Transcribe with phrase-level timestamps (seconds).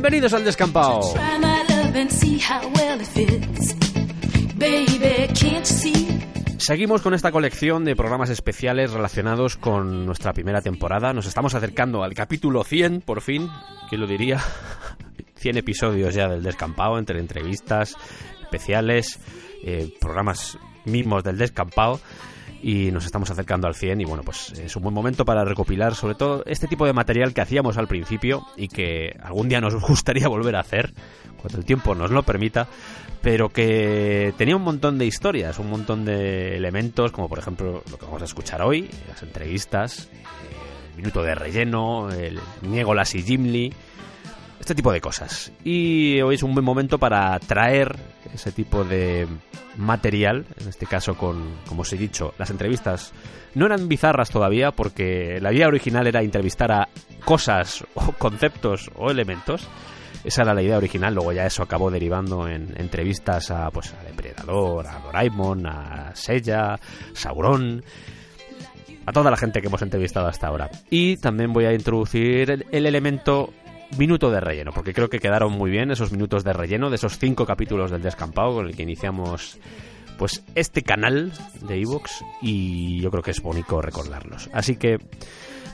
[0.00, 1.02] Bienvenidos al descampado.
[6.56, 11.12] Seguimos con esta colección de programas especiales relacionados con nuestra primera temporada.
[11.12, 13.50] Nos estamos acercando al capítulo 100, por fin.
[13.90, 14.40] ¿Quién lo diría?
[15.34, 17.94] 100 episodios ya del descampado, entre entrevistas
[18.40, 19.20] especiales,
[19.62, 20.56] eh, programas
[20.86, 22.00] mismos del descampado
[22.62, 25.94] y nos estamos acercando al 100 y bueno, pues es un buen momento para recopilar
[25.94, 29.74] sobre todo este tipo de material que hacíamos al principio y que algún día nos
[29.80, 30.92] gustaría volver a hacer
[31.40, 32.68] cuando el tiempo nos lo permita,
[33.22, 37.98] pero que tenía un montón de historias, un montón de elementos, como por ejemplo lo
[37.98, 40.10] que vamos a escuchar hoy, las entrevistas,
[40.90, 43.72] el minuto de relleno, el Niegolas y Gimli,
[44.60, 45.50] este tipo de cosas.
[45.64, 47.96] Y hoy es un buen momento para traer
[48.32, 49.26] ese tipo de
[49.76, 53.12] material, en este caso con, como os he dicho, las entrevistas
[53.54, 56.88] no eran bizarras todavía porque la idea original era entrevistar a
[57.24, 59.66] cosas o conceptos o elementos.
[60.22, 64.04] Esa era la idea original, luego ya eso acabó derivando en entrevistas a pues a
[64.04, 66.78] Depredador, a Doraemon, a Sella,
[67.14, 67.82] Sauron,
[69.06, 70.70] a toda la gente que hemos entrevistado hasta ahora.
[70.90, 73.54] Y también voy a introducir el elemento
[73.96, 77.18] minuto de relleno, porque creo que quedaron muy bien esos minutos de relleno de esos
[77.18, 79.58] cinco capítulos del descampado con el que iniciamos
[80.18, 81.32] pues este canal
[81.66, 84.50] de Evox y yo creo que es bonito recordarlos.
[84.52, 84.98] Así que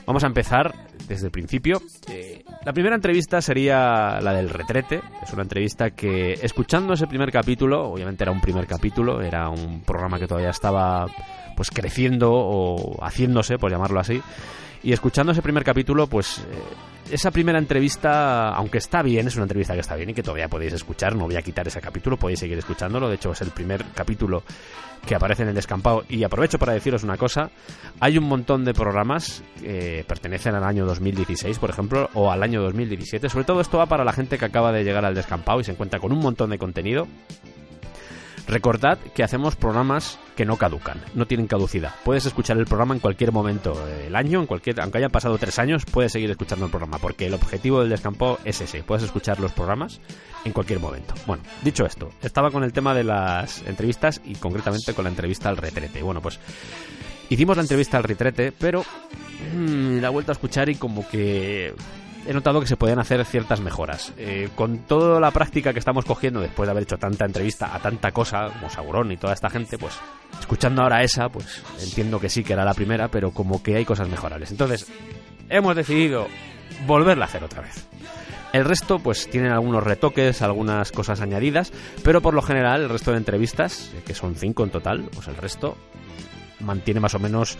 [0.05, 0.73] vamos a empezar
[1.07, 1.81] desde el principio.
[2.09, 5.01] Eh, la primera entrevista sería la del retrete.
[5.21, 9.81] Es una entrevista que, escuchando ese primer capítulo, obviamente era un primer capítulo, era un
[9.81, 11.07] programa que todavía estaba
[11.57, 14.21] pues creciendo o haciéndose, por llamarlo así.
[14.83, 19.43] Y escuchando ese primer capítulo, pues eh, esa primera entrevista, aunque está bien, es una
[19.43, 22.17] entrevista que está bien y que todavía podéis escuchar, no voy a quitar ese capítulo,
[22.17, 24.43] podéis seguir escuchándolo, de hecho es el primer capítulo
[25.05, 26.03] que aparece en el descampado.
[26.09, 27.49] Y aprovecho para deciros una cosa,
[27.99, 32.61] hay un montón de programas que pertenecen al año 2016, por ejemplo, o al año
[32.61, 35.63] 2017, sobre todo esto va para la gente que acaba de llegar al descampado y
[35.63, 37.07] se encuentra con un montón de contenido
[38.47, 41.93] Recordad que hacemos programas que no caducan, no tienen caducidad.
[42.05, 45.59] Puedes escuchar el programa en cualquier momento del año, en cualquier, aunque hayan pasado tres
[45.59, 49.41] años, puedes seguir escuchando el programa, porque el objetivo del descampo es ese, puedes escuchar
[49.41, 49.99] los programas
[50.45, 51.13] en cualquier momento.
[51.25, 55.49] Bueno, dicho esto, estaba con el tema de las entrevistas y concretamente con la entrevista
[55.49, 56.01] al retrete.
[56.01, 56.39] Bueno, pues
[57.29, 58.85] hicimos la entrevista al retrete, pero
[59.53, 61.73] mmm, la he vuelto a escuchar y como que
[62.27, 64.13] he notado que se pueden hacer ciertas mejoras.
[64.17, 67.79] Eh, con toda la práctica que estamos cogiendo después de haber hecho tanta entrevista a
[67.79, 69.97] tanta cosa, como Sauron y toda esta gente, pues
[70.39, 73.85] escuchando ahora esa, pues entiendo que sí que era la primera, pero como que hay
[73.85, 74.51] cosas mejorables.
[74.51, 74.87] Entonces,
[75.49, 76.27] hemos decidido
[76.85, 77.87] volverla a hacer otra vez.
[78.51, 81.71] El resto, pues tienen algunos retoques, algunas cosas añadidas,
[82.03, 85.35] pero por lo general, el resto de entrevistas, que son cinco en total, pues el
[85.35, 85.77] resto
[86.59, 87.57] mantiene más o menos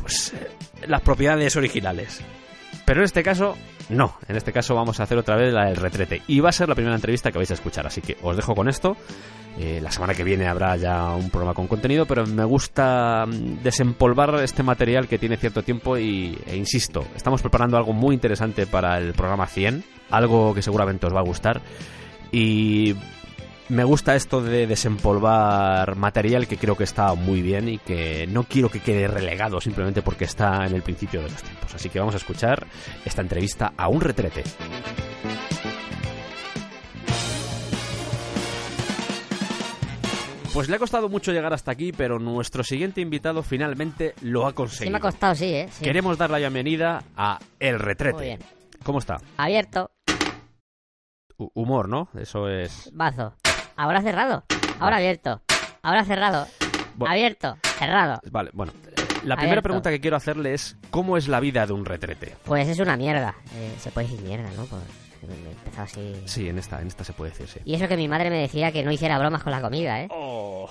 [0.00, 0.50] pues eh,
[0.86, 2.20] las propiedades originales.
[2.84, 3.56] Pero en este caso,
[3.88, 4.16] no.
[4.28, 6.22] En este caso vamos a hacer otra vez la del retrete.
[6.28, 7.86] Y va a ser la primera entrevista que vais a escuchar.
[7.86, 8.96] Así que os dejo con esto.
[9.58, 13.62] Eh, la semana que viene habrá ya un programa con contenido, pero me gusta mm,
[13.62, 18.66] desempolvar este material que tiene cierto tiempo y, e insisto, estamos preparando algo muy interesante
[18.66, 21.62] para el programa 100, algo que seguramente os va a gustar.
[22.32, 22.96] Y
[23.68, 28.44] me gusta esto de desempolvar material que creo que está muy bien y que no
[28.44, 31.74] quiero que quede relegado simplemente porque está en el principio de los tiempos.
[31.74, 32.66] Así que vamos a escuchar
[33.04, 34.42] esta entrevista a un retrete.
[40.52, 44.52] Pues le ha costado mucho llegar hasta aquí, pero nuestro siguiente invitado finalmente lo ha
[44.52, 44.86] conseguido.
[44.86, 45.68] Sí me ha costado, sí, ¿eh?
[45.72, 45.82] Sí.
[45.82, 48.14] Queremos dar la bienvenida a El Retrete.
[48.16, 48.40] Muy bien.
[48.84, 49.16] ¿Cómo está?
[49.36, 49.90] Abierto,
[51.38, 52.08] Hu- humor, ¿no?
[52.16, 52.88] Eso es...
[52.92, 53.34] bazo.
[53.76, 54.44] Ahora cerrado,
[54.80, 55.42] ahora abierto,
[55.82, 56.46] ahora cerrado,
[57.06, 58.20] abierto, cerrado.
[58.30, 58.72] Vale, bueno.
[59.24, 59.62] La primera Abierto.
[59.62, 62.36] pregunta que quiero hacerle es ¿cómo es la vida de un retrete?
[62.44, 63.34] Pues es una mierda.
[63.54, 64.64] Eh, se puede decir mierda, ¿no?
[65.22, 66.22] He empezado así.
[66.26, 67.60] Sí, en esta, en esta se puede decir, sí.
[67.64, 70.08] Y eso que mi madre me decía que no hiciera bromas con la comida, ¿eh?
[70.10, 70.68] Oh.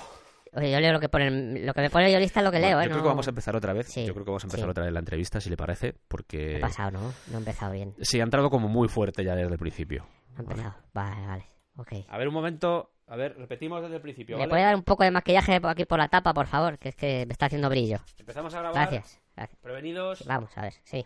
[0.56, 1.32] Oye, yo leo lo que pone,
[1.66, 2.84] lo que me pone yo lista es lo que leo, ¿eh?
[2.84, 3.88] yo creo No- que vamos a empezar otra vez.
[3.88, 4.70] Sí, yo creo que vamos a empezar sí.
[4.70, 6.58] otra vez la entrevista, si le parece, ¿Qué porque...
[6.58, 7.00] ha pasado, no?
[7.32, 7.96] No ha empezado bien.
[8.02, 10.06] Sí, ha entrado como muy fuerte ya desde el principio.
[10.38, 10.76] Ha empezado.
[10.94, 11.46] Vale, vale.
[11.78, 11.92] Ok.
[12.08, 12.93] A ver, un momento.
[13.14, 14.50] A ver, repetimos desde el principio, ¿Me ¿vale?
[14.50, 16.80] puede dar un poco de maquillaje por aquí por la tapa, por favor?
[16.80, 18.00] Que es que me está haciendo brillo.
[18.18, 18.90] Empezamos a grabar.
[18.90, 19.22] Gracias.
[19.36, 19.60] gracias.
[19.62, 20.26] Prevenidos.
[20.26, 21.06] Vamos, a ver, sí.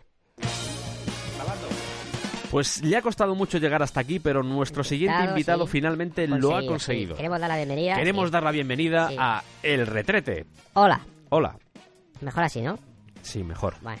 [1.36, 1.68] Grabando.
[2.50, 5.72] Pues le ha costado mucho llegar hasta aquí, pero nuestro siguiente Invitado, invitado sí.
[5.72, 7.16] finalmente lo ha Conseguido, sí.
[7.18, 7.96] Queremos dar la bienvenida.
[7.96, 8.32] Queremos sí.
[8.32, 9.16] dar la bienvenida Sí.
[9.18, 10.46] a El Retrete.
[10.72, 11.02] Hola.
[11.28, 11.58] Hola.
[12.22, 12.78] Mejor así, ¿no?
[13.20, 13.74] Sí, mejor.
[13.82, 14.00] Bueno,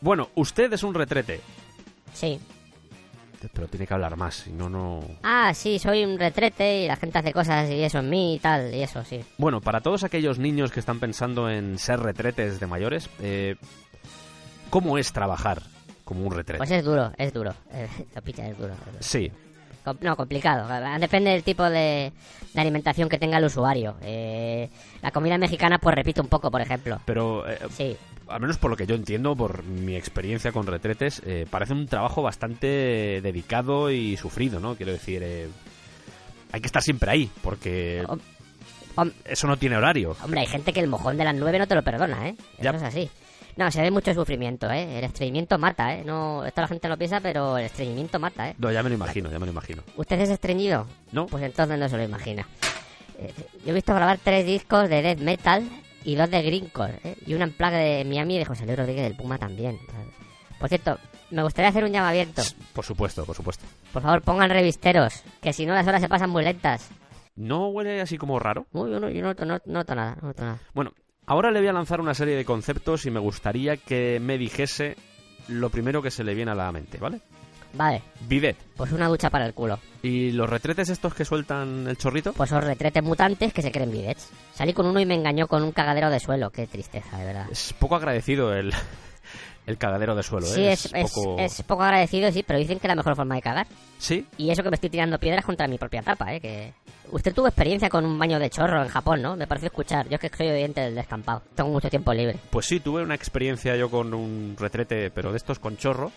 [0.00, 1.42] Bueno, usted es un retrete,
[2.14, 2.40] sí.
[3.52, 5.00] Pero tiene que hablar más, si no, no...
[5.22, 8.38] Ah, sí, soy un retrete y la gente hace cosas y eso en mí y
[8.38, 9.24] tal, y eso, sí.
[9.38, 13.56] Bueno, para todos aquellos niños que están pensando en ser retretes de mayores, eh,
[14.70, 15.62] ¿cómo es trabajar
[16.04, 16.58] como un retrete?
[16.58, 17.54] Pues es duro, es duro.
[17.72, 18.72] Eh, lo picha, es duro.
[18.72, 18.98] es duro.
[19.00, 19.30] Sí,
[20.00, 20.66] No, complicado.
[20.98, 22.12] Depende del tipo de,
[22.54, 23.96] de alimentación que tenga el usuario.
[24.02, 24.68] Eh,
[25.02, 27.00] la comida mexicana, pues repito un poco, por ejemplo.
[27.04, 27.96] pero eh, Sí,
[28.28, 31.86] al menos por lo que yo entiendo, por mi experiencia con retretes, eh, parece un
[31.86, 34.74] trabajo bastante dedicado y sufrido, ¿no?
[34.76, 35.48] Quiero decir, eh,
[36.52, 38.20] hay que estar siempre ahí, porque Hom-
[38.96, 40.16] hom- eso no tiene horario.
[40.22, 42.36] hombre, hay gente que el mojón de las nueve no te lo perdona, ¿eh?
[42.54, 42.70] Eso Ya.
[42.70, 43.10] es así.
[43.56, 44.98] No, se ve mucho sufrimiento, ¿eh?
[44.98, 46.02] El estreñimiento mata, ¿eh?
[46.04, 48.54] No, esto la gente lo piensa, pero el estreñimiento mata, ¿eh?
[48.58, 49.82] No, ya me lo imagino, ya me lo imagino.
[49.96, 50.86] ¿Usted es estreñido?
[51.12, 51.24] ¿No?
[51.26, 52.46] Pues entonces no se lo imagina.
[53.18, 53.32] Eh,
[53.64, 55.66] yo he visto grabar tres discos de death metal
[56.06, 57.16] y dos de greencore, ¿eh?
[57.26, 59.76] Y una en plaga de Miami y de José Luis Rodríguez del Puma también.
[60.60, 60.98] Por cierto,
[61.32, 62.42] me gustaría hacer un llamamiento.
[62.72, 63.66] Por supuesto, por supuesto.
[63.92, 66.88] Por favor, pongan revisteros, que si no las horas se pasan muy lentas.
[67.34, 68.66] ¿No huele así como raro?
[68.72, 70.60] Uy, yo no, yo no noto nada, no noto nada.
[70.74, 70.92] Bueno,
[71.26, 74.96] ahora le voy a lanzar una serie de conceptos y me gustaría que me dijese
[75.48, 77.20] lo primero que se le viene a la mente, ¿vale?
[77.74, 78.56] Vale, Bidet.
[78.76, 79.78] pues una ducha para el culo.
[80.02, 82.32] ¿Y los retretes estos que sueltan el chorrito?
[82.32, 84.30] Pues son retretes mutantes que se creen bidets.
[84.54, 86.50] Salí con uno y me engañó con un cagadero de suelo.
[86.50, 87.46] Qué tristeza, de verdad.
[87.50, 88.72] Es poco agradecido el,
[89.66, 90.50] el cagadero de suelo, ¿eh?
[90.50, 91.36] Sí, es, es, poco...
[91.38, 93.66] es poco agradecido, sí, pero dicen que es la mejor forma de cagar.
[93.98, 96.40] Sí, Y eso que me estoy tirando piedras contra mi propia tapa, ¿eh?
[96.40, 96.72] Que...
[97.10, 99.36] Usted tuvo experiencia con un baño de chorro en Japón, ¿no?
[99.36, 100.08] Me parece escuchar.
[100.08, 101.40] Yo es que soy oyente del descampado.
[101.54, 102.36] Tengo mucho tiempo libre.
[102.50, 106.10] pues sí, tuve una experiencia yo con un retrete, pero de estos con chorro.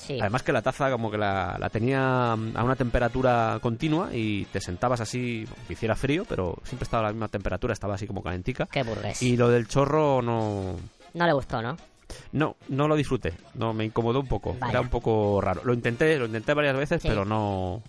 [0.00, 0.18] Sí.
[0.20, 4.60] Además que la taza como que la, la tenía a una temperatura continua y te
[4.60, 8.22] sentabas así, que hiciera frío, pero siempre estaba a la misma temperatura, estaba así como
[8.22, 8.66] calentica.
[8.66, 9.20] Qué burgués.
[9.22, 10.76] Y lo del chorro no...
[11.12, 11.76] No le gustó, ¿no?
[12.32, 13.34] No, no lo disfruté.
[13.54, 14.56] No, me incomodó un poco.
[14.58, 14.70] Vaya.
[14.72, 15.60] Era un poco raro.
[15.64, 17.08] Lo intenté, lo intenté varias veces, Sí.
[17.08, 17.82] pero no...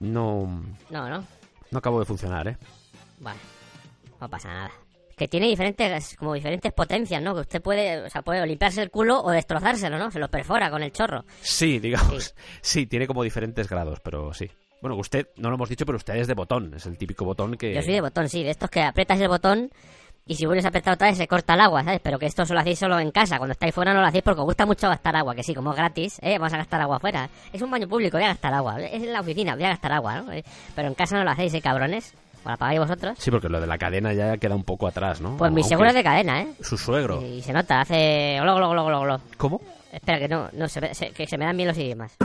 [0.00, 0.62] No...
[0.90, 1.24] No, ¿no?
[1.70, 2.56] No acabó de funcionar, ¿eh?
[3.20, 3.38] Bueno,
[4.20, 4.70] no pasa nada.
[5.16, 7.34] Que tiene diferentes, como diferentes potencias, ¿no?
[7.34, 10.10] Que usted puede, o sea, puede limpiarse el culo o destrozárselo, ¿no?
[10.10, 11.24] Se lo perfora con el chorro.
[11.40, 12.34] Sí, digamos.
[12.60, 12.86] Sí.
[12.86, 14.50] tiene como diferentes grados, pero sí.
[14.82, 16.74] Bueno, usted, no lo hemos dicho, pero usted es de botón.
[16.74, 17.74] Es el típico botón que...
[17.74, 19.70] Yo soy de botón, sí, de estos que aprietas el botón
[20.28, 22.00] y si vuelves a apretar otra vez se corta el agua, ¿sabes?
[22.02, 24.40] Pero que esto solo hacéis solo en casa, cuando estáis fuera no lo hacéis porque
[24.40, 26.36] os gusta mucho gastar agua, que sí, como es gratis, ¿eh?
[26.36, 27.30] Vamos a gastar agua fuera.
[27.52, 28.80] Es un baño público, voy a gastar agua.
[28.80, 30.32] Es en la oficina, voy a gastar agua, ¿no?
[30.32, 32.12] Eh, Pero en casa no lo hacéis, ¿eh, cabrones?
[32.46, 33.18] ¿O la pagáis vosotros?
[33.18, 35.36] Sí, porque lo de la cadena ya queda un poco atrás, ¿no?
[35.36, 36.48] Pues mi seguro es de cadena, ¿eh?
[36.60, 37.20] Su suegro.
[37.20, 38.38] Y se nota, hace...
[38.40, 39.20] Glo, glo, glo, glo.
[39.36, 39.60] ¿Cómo?
[39.90, 40.80] Espera, que no, no se,
[41.12, 42.16] que se me dan bien los idiomas.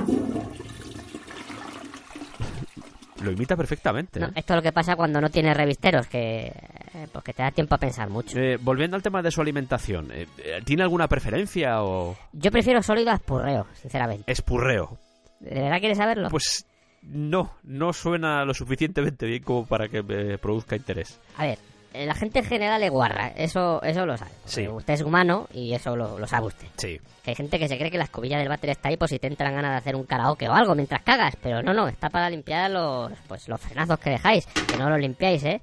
[3.24, 4.20] Lo imita perfectamente.
[4.20, 4.32] No, ¿eh?
[4.36, 7.50] esto es lo que pasa cuando no tienes revisteros, que, eh, pues que te da
[7.50, 8.38] tiempo a pensar mucho.
[8.38, 12.84] Eh, volviendo al tema de su alimentación, eh, eh, ¿tiene alguna preferencia o Yo prefiero
[12.84, 14.32] sólido a espurreo, sinceramente.
[14.32, 15.00] espurreo?
[15.40, 16.30] ¿De verdad quieres saberlo?
[16.30, 16.66] Pues
[17.04, 21.20] no, no suena lo suficientemente bien como para que me produzca interés.
[21.38, 21.60] A ver,
[21.94, 24.32] eh, la gente en general es guarra, eso, eso lo sabe.
[24.46, 24.68] Sí.
[24.68, 26.68] Usted es humano y eso lo, lo sabe usted.
[26.78, 27.00] Sí.
[27.24, 29.20] Que hay gente que se cree que la escobilla del váter está ahí por si
[29.20, 32.10] te entran ganas de hacer un karaoke o algo mientras cagas, pero no, no, está
[32.10, 35.62] para limpiar los, pues, los frenazos que dejáis, que no los limpiáis, ¿eh?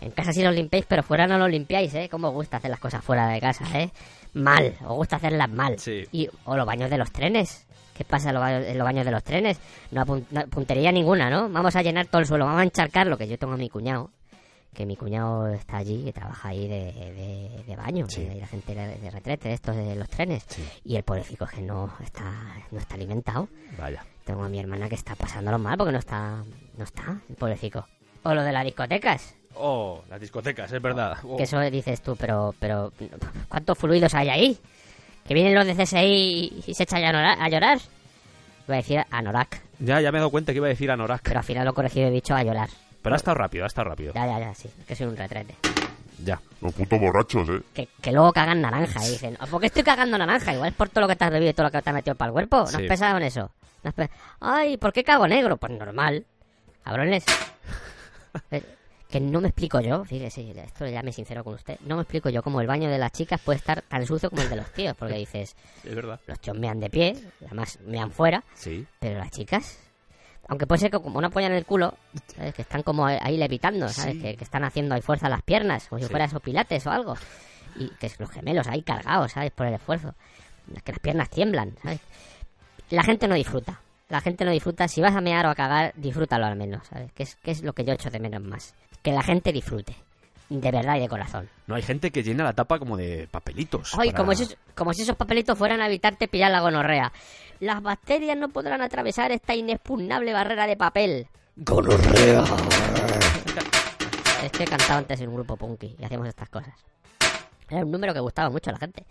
[0.00, 2.08] En casa sí los limpiáis, pero fuera no los limpiáis, ¿eh?
[2.10, 3.90] ¿Cómo os gusta hacer las cosas fuera de casa, eh?
[4.34, 5.78] Mal, os gusta hacerlas mal.
[5.78, 6.04] Sí.
[6.12, 7.66] Y, o los baños de los trenes.
[8.00, 9.58] ¿Qué pasa en los baños, en los baños de los trenes?
[9.90, 11.50] No, apun- no- puntería ninguna, ¿no?
[11.50, 13.68] Vamos a llenar todo el suelo, vamos a encharcar lo que yo tengo a mi
[13.68, 14.08] cuñado.
[14.72, 18.22] Que mi cuñado está allí, que trabaja ahí de, de, de baño, Sí.
[18.22, 20.44] y la gente de, de retrete, de estos de los trenes.
[20.48, 20.64] Sí.
[20.82, 22.24] Y el pobrecito es que no está,
[22.70, 23.48] no está alimentado.
[23.78, 24.02] Vaya.
[24.24, 26.42] Tengo a mi hermana que está pasándolo mal porque no está,
[26.78, 27.86] no está, el pobrecito.
[28.22, 31.18] O lo de las discotecas, Oh, las discotecas, es verdad.
[31.24, 31.36] Oh.
[31.36, 32.92] que eso dices tú, pero, pero,
[33.48, 34.58] ¿cuántos fluidos hay ahí?
[35.26, 37.78] Que vienen los de CSI y, y se echan a llorar, a llorar.
[38.66, 41.22] Iba a decir Anorak, Ya, ya me he dado cuenta que iba a decir Anorak.
[41.22, 42.68] pero al final lo he corregido y he dicho a llorar.
[43.02, 44.12] Pero ha estado rápido, ha estado rápido.
[44.14, 45.54] Ya, ya, ya, sí, que soy un retrete.
[46.22, 46.38] Ya.
[46.60, 47.62] Los putos borrachos, ¿eh?
[47.72, 50.52] Que, que luego cagan naranja y dicen, ¿por qué estoy cagando naranja?
[50.52, 51.94] Igual es por todo lo que te has bebido y todo lo que te has
[51.94, 52.58] metido para el cuerpo.
[52.58, 52.76] ¿No Sí.
[52.76, 53.50] has pensado en eso?
[53.82, 54.10] ¿No has pe-
[54.40, 55.56] Ay, ¿por qué cago negro?
[55.56, 56.26] Pues normal.
[56.84, 57.24] Cabrones.
[59.10, 62.28] Que no me explico yo, fíjese, esto ya me sincero con usted, no me explico
[62.28, 64.72] yo cómo el baño de las chicas puede estar tan sucio como el de los
[64.72, 66.20] tíos, porque dices, Es verdad.
[66.26, 68.86] los tíos mean de pie, además mean fuera, Sí.
[69.00, 69.78] pero las chicas...
[70.48, 71.94] Aunque puede ser que como no apoyan el culo,
[72.34, 72.54] ¿sabes?
[72.54, 74.14] que están como ahí levitando, ¿sabes?
[74.14, 74.20] Sí.
[74.20, 76.10] Que, que están haciendo ahí fuerza a las piernas, como si Sí.
[76.10, 77.14] fuera eso pilates o algo.
[77.76, 79.52] Y que es los gemelos ahí cargados, ¿sabes?
[79.52, 80.14] Por el esfuerzo.
[80.82, 82.00] Que las piernas tiemblan, ¿sabes?
[82.90, 83.80] La gente no disfruta.
[84.10, 84.86] La gente no disfruta.
[84.88, 87.10] Si vas a mear o a cagar, disfrútalo al menos, ¿sabes?
[87.12, 88.74] Que es, que es lo que yo echo de menos más.
[89.02, 89.94] Que la gente disfrute.
[90.48, 91.48] De verdad y de corazón.
[91.68, 93.92] No hay gente que llena la tapa como de papelitos.
[93.96, 97.12] Ay, para- como, si, como si esos papelitos fueran a evitarte pillar la gonorrea.
[97.60, 101.28] Las bacterias no podrán atravesar esta inexpugnable barrera de papel.
[101.56, 102.42] ¡Gonorrea!
[104.42, 106.74] Es que cantaba antes en un grupo punky y hacíamos estas cosas.
[107.68, 109.04] Era un número que gustaba mucho a la gente.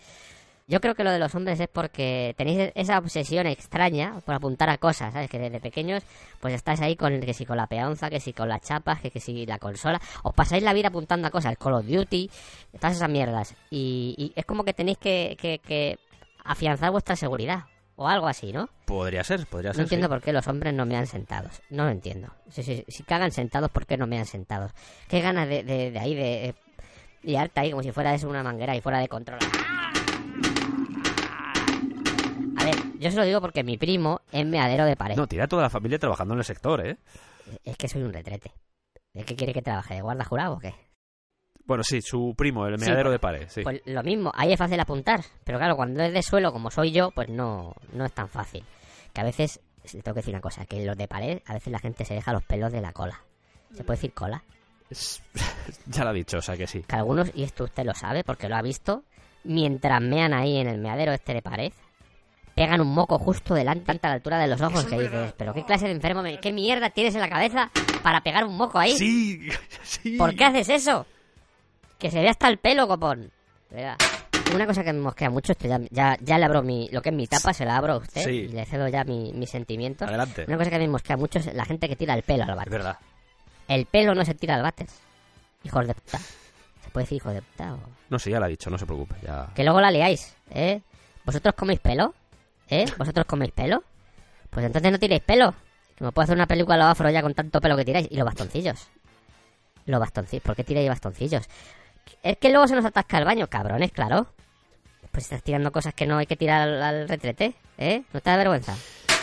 [0.70, 4.70] Yo creo que lo de los hombres es porque tenéis esa obsesión extraña por apuntar
[4.70, 5.28] a cosas, ¿sabes?
[5.28, 6.04] Que desde pequeños
[6.40, 9.10] pues estáis ahí con que si con la peonza, que si con las chapas, que,
[9.10, 10.00] que si la consola.
[10.24, 12.30] Os pasáis la vida apuntando a cosas, Call of Duty,
[12.80, 13.56] todas esas mierdas.
[13.72, 15.98] Y, y es como que tenéis que, que- que
[16.46, 17.64] afianzar vuestra seguridad.
[17.96, 18.70] O algo así, ¿no?
[18.86, 19.84] Podría ser, podría No ser.
[19.84, 20.10] entiendo sí.
[20.10, 21.62] por qué los hombres no me han sentados.
[21.70, 22.30] No lo entiendo.
[22.50, 24.72] Si, si, si cagan sentados, ¿por qué no me han sentados?
[25.10, 26.56] Qué ganas de, de, de ahí, de, de
[27.24, 29.40] liarte ahí como si fuera eso una manguera y fuera de control.
[32.58, 35.16] A ver, yo se lo digo porque mi primo es meadero de pared.
[35.16, 36.98] No, tira toda la familia trabajando en el sector, ¿eh?
[37.64, 38.54] Es que soy un retrete.
[39.14, 39.96] ¿De qué quiere que trabaje?
[39.96, 40.74] ¿De guarda jurado o qué?
[41.66, 43.62] Bueno, sí, su primo, el meadero pues- de pared, sí.
[43.64, 45.22] Pues lo mismo, ahí es fácil apuntar.
[45.44, 48.64] Pero claro, cuando es de suelo como soy yo, pues no, no es tan fácil.
[49.14, 49.60] Que a veces,
[49.94, 52.06] le tengo que decir una cosa, que en los de pared, a veces la gente
[52.06, 53.22] se deja los pelos de la cola.
[53.74, 54.44] ¿Se puede decir cola?
[54.90, 55.22] Es-
[55.86, 56.82] ya lo ha dicho, o sea que sí.
[56.84, 59.04] Que algunos, y esto usted lo sabe porque lo ha visto,
[59.44, 61.72] mientras mean ahí en el meadero este de pared,
[62.60, 65.64] pegan un moco justo delante, a la altura de los ojos, que dices, pero qué
[65.64, 67.72] clase de enfermo, me- qué mierda tienes en la cabeza
[68.04, 68.98] para pegar un moco ahí.
[68.98, 69.50] Sí,
[69.84, 70.18] sí.
[70.18, 71.06] ¿Por qué haces eso?
[71.98, 73.32] Que se vea hasta el pelo, copón.
[74.54, 77.10] Una cosa que me mosquea mucho, esto ya, ya, ya le abro mi, lo que
[77.10, 78.30] es mi tapa, se la abro a usted Sí.
[78.32, 80.08] y le cedo ya mi- mis sentimientos.
[80.10, 80.44] Adelante.
[80.48, 82.56] Una cosa que me mosquea mucho es la gente que tira el pelo al Es
[82.58, 82.72] váter.
[82.74, 82.98] verdad.
[83.68, 84.88] El pelo no se tira al váter.
[85.64, 86.18] Hijos de puta.
[86.18, 87.74] ¿Se puede decir hijo de puta?
[87.76, 89.16] o- No, sí, ya lo ha dicho, no se preocupe.
[89.24, 89.48] Ya...
[89.56, 90.82] Que luego la liáis, ¿eh?
[91.26, 92.14] ¿Vosotros coméis pelo?
[92.70, 92.86] ¿Eh?
[92.98, 93.84] ¿Vosotros coméis pelo?
[94.50, 95.54] Pues entonces no tiréis pelo.
[95.96, 98.08] Que me puedo hacer una película a los afro ya con tanto pelo que tiráis.
[98.10, 98.88] Y los bastoncillos.
[99.86, 100.44] Los bastoncillos.
[100.44, 101.48] ¿Por qué tiráis bastoncillos?
[102.24, 104.28] Es que luego se nos atasca el baño, cabrones, claro.
[105.12, 108.04] Pues estás tirando cosas que no hay que tirar al, retrete, ¿eh?
[108.14, 108.76] ¿No te da vergüenza?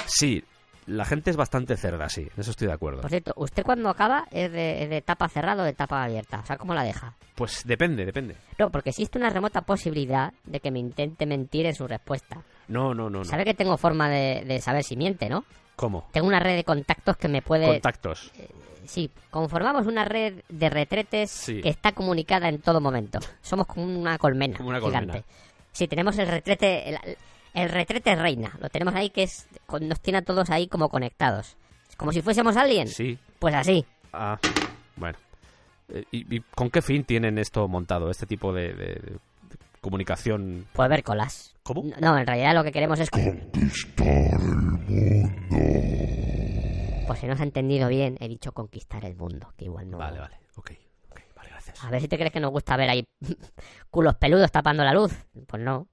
[0.07, 0.43] Sí,
[0.87, 3.01] la gente es bastante cerda, sí, en eso estoy de acuerdo.
[3.03, 6.41] Por cierto, ¿usted cuando acaba es de, es de tapa cerrada o de tapa abierta?
[6.41, 7.15] O sea, ¿cómo la deja?
[7.35, 8.37] Pues depende, depende.
[8.59, 12.43] No, porque existe una remota posibilidad de que me intente mentir en su respuesta.
[12.69, 13.25] No, no, no, no.
[13.25, 15.45] Sabe que tengo forma de, de saber si miente, ¿no?
[15.77, 16.09] ¿Cómo?
[16.13, 17.67] Tengo una red de contactos que me puede...
[17.67, 18.33] Contactos.
[18.87, 21.61] Sí, conformamos una red de retretes Sí.
[21.61, 23.19] que está comunicada en todo momento.
[23.43, 25.07] Somos como una colmena Como una gigante.
[25.07, 25.25] colmena.
[25.73, 26.89] Sí, tenemos el retrete...
[26.91, 26.99] El,
[27.57, 28.53] el retrete reina.
[28.61, 31.57] Lo tenemos ahí que es con- nos tiene a todos ahí como conectados.
[31.97, 32.87] Como si fuésemos alguien.
[32.89, 33.19] Sí.
[33.39, 33.85] Pues así.
[34.13, 34.39] Ah,
[34.97, 35.19] bueno.
[35.89, 39.19] Eh, ¿Y, y con qué fin tienen esto montado, este tipo de, de- de
[39.81, 40.67] comunicación?
[40.73, 41.55] Pues ver colas.
[41.63, 41.83] ¿Cómo?
[42.01, 43.11] No, en realidad lo que queremos es...
[43.11, 45.31] Conquistar el mundo.
[47.07, 49.99] Pues si no has entendido bien, he dicho conquistar el mundo, que igual no...
[49.99, 50.37] Vale, vale.
[50.57, 50.73] Ok,
[51.11, 51.83] ok, vale, gracias.
[51.85, 53.05] A ver si te crees que nos gusta ver ahí
[53.91, 55.13] culos peludos tapando la luz.
[55.47, 55.87] Pues no.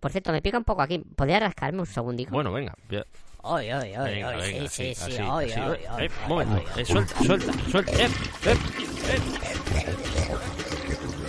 [0.00, 0.98] Por cierto, me pica un poco aquí.
[0.98, 2.30] ¿Podría rascarme un segundito?
[2.32, 2.74] Bueno, venga.
[2.90, 3.04] ya-
[3.46, 6.64] Ay, ay, ay, Venga, ay, venga, sí, sí, sí, ay, ay, Eh, momento.
[6.78, 7.92] Eh, suelta, suelta, suelta.
[7.92, 8.08] Eh,
[8.46, 8.56] eh,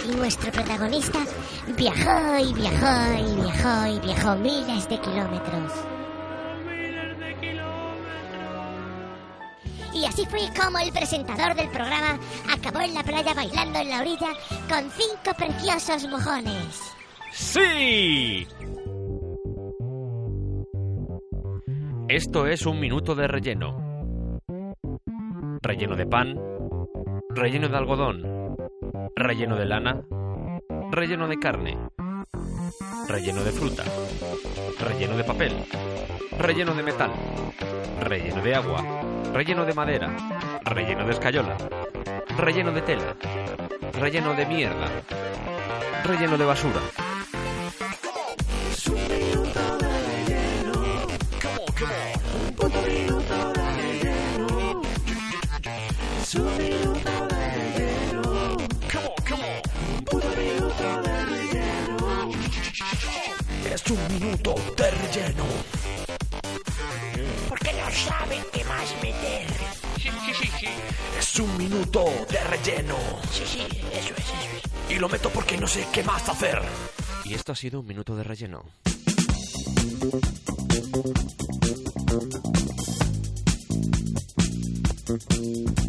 [0.08, 1.20] Y nuestro protagonista
[1.76, 5.72] viajó y viajó y viajó y viajó miles de kilómetros.
[9.94, 12.18] Y así fue como el presentador del programa
[12.50, 14.30] acabó en la playa bailando en la orilla
[14.70, 16.95] con cinco preciosos mojones.
[17.38, 18.48] ¡Sí!
[22.08, 24.40] Esto es un minuto de relleno.
[25.62, 26.40] Relleno de pan,
[27.32, 28.56] relleno de algodón,
[29.18, 30.02] relleno de lana,
[30.92, 31.78] relleno de carne,
[33.10, 33.84] relleno de fruta,
[34.80, 35.52] relleno de papel,
[36.40, 37.12] relleno de metal,
[38.00, 38.82] relleno de agua,
[39.34, 40.16] relleno de madera,
[40.64, 41.58] relleno de escayola,
[42.38, 43.18] relleno de tela,
[43.92, 44.88] relleno de mierda,
[46.06, 46.80] relleno de basura.
[56.26, 56.34] Es
[63.92, 65.46] un minuto de relleno.
[67.48, 69.48] Porque no saben qué más meter.
[70.02, 70.68] Sí, sí, sí, sí.
[71.20, 72.96] Es un minuto de relleno.
[73.32, 74.34] Sí, sí, eso es, eso
[74.90, 74.96] es.
[74.96, 76.60] Y lo meto porque no sé qué más hacer.
[77.24, 78.64] Y esto ha sido un minuto de relleno.
[85.08, 85.85] Everybody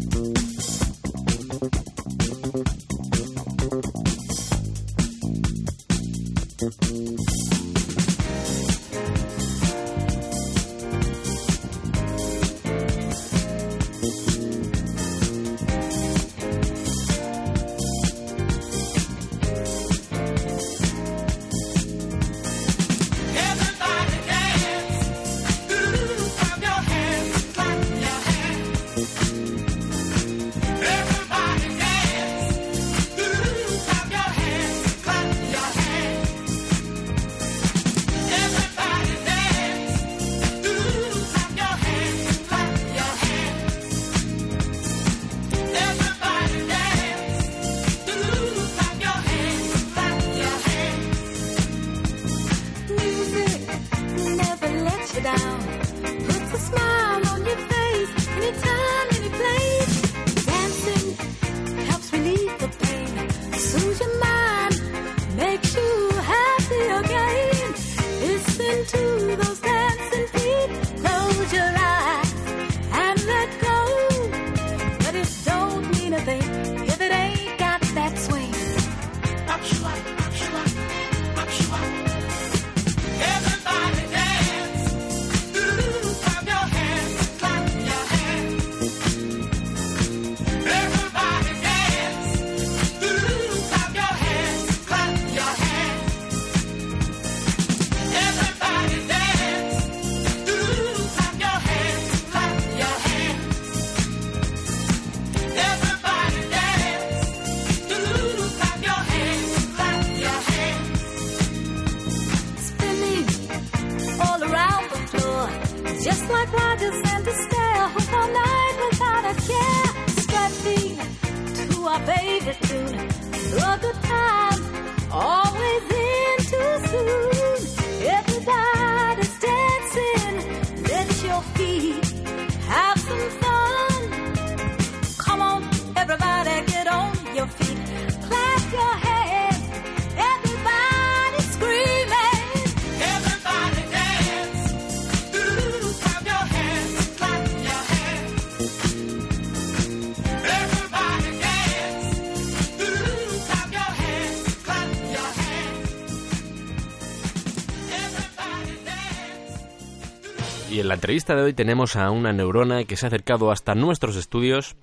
[160.77, 163.73] Y en la entrevista de hoy tenemos a una neurona que se ha acercado hasta
[163.73, 164.75] nuestros estudios.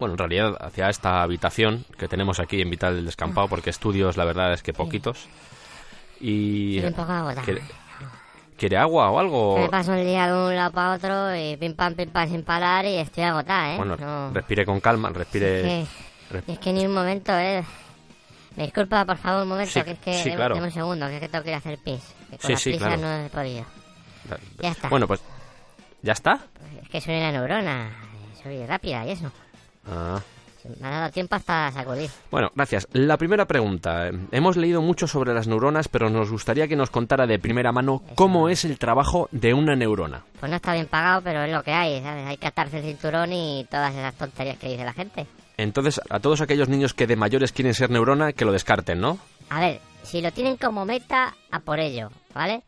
[0.00, 4.16] Bueno, en realidad hacia esta habitación que tenemos aquí en Vital del Descampado, porque estudios
[4.16, 5.28] la verdad es que poquitos.
[6.20, 6.80] Y...
[6.80, 7.12] Un poco.
[7.44, 7.62] ¿Quiere,
[8.56, 9.58] quiere agua o algo?
[9.58, 12.42] Me paso el día de un lado para otro y pim pam, pim pam sin
[12.42, 13.76] parar y estoy agotada, ¿eh?
[13.76, 14.32] Bueno, No.
[14.34, 15.82] respire con calma, respire...
[15.82, 15.88] Es
[16.44, 17.62] que, es que ni un momento, ¿eh?
[18.56, 20.14] Me disculpa, por favor, un momento, Sí, que es que...
[20.24, 20.56] sí, claro.
[20.56, 22.02] un segundo, que es que tengo que ir a hacer pis.
[22.32, 22.96] Que con Sí, sí, claro.
[23.00, 23.77] no he podido.
[24.60, 24.88] Ya está.
[24.88, 25.20] Bueno, pues...
[26.02, 26.40] ¿Ya está?
[26.82, 27.90] Es que soy una neurona,
[28.42, 29.32] soy rápida y eso.
[29.86, 30.20] Ah.
[30.80, 32.10] Me ha dado tiempo hasta sacudir.
[32.30, 32.88] Bueno, gracias.
[32.92, 34.10] La primera pregunta.
[34.32, 38.02] Hemos leído mucho sobre las neuronas, pero nos gustaría que nos contara de primera mano
[38.14, 40.24] cómo es el trabajo de una neurona.
[40.38, 42.26] Pues no está bien pagado, pero es lo que hay, ¿sabes?
[42.26, 45.26] Hay que atarse el cinturón y todas esas tonterías que dice la gente.
[45.56, 49.18] Entonces, a todos aquellos niños que de mayores quieren ser neurona, que lo descarten, ¿no?
[49.48, 52.62] A ver, si lo tienen como meta, a por ello, ¿vale?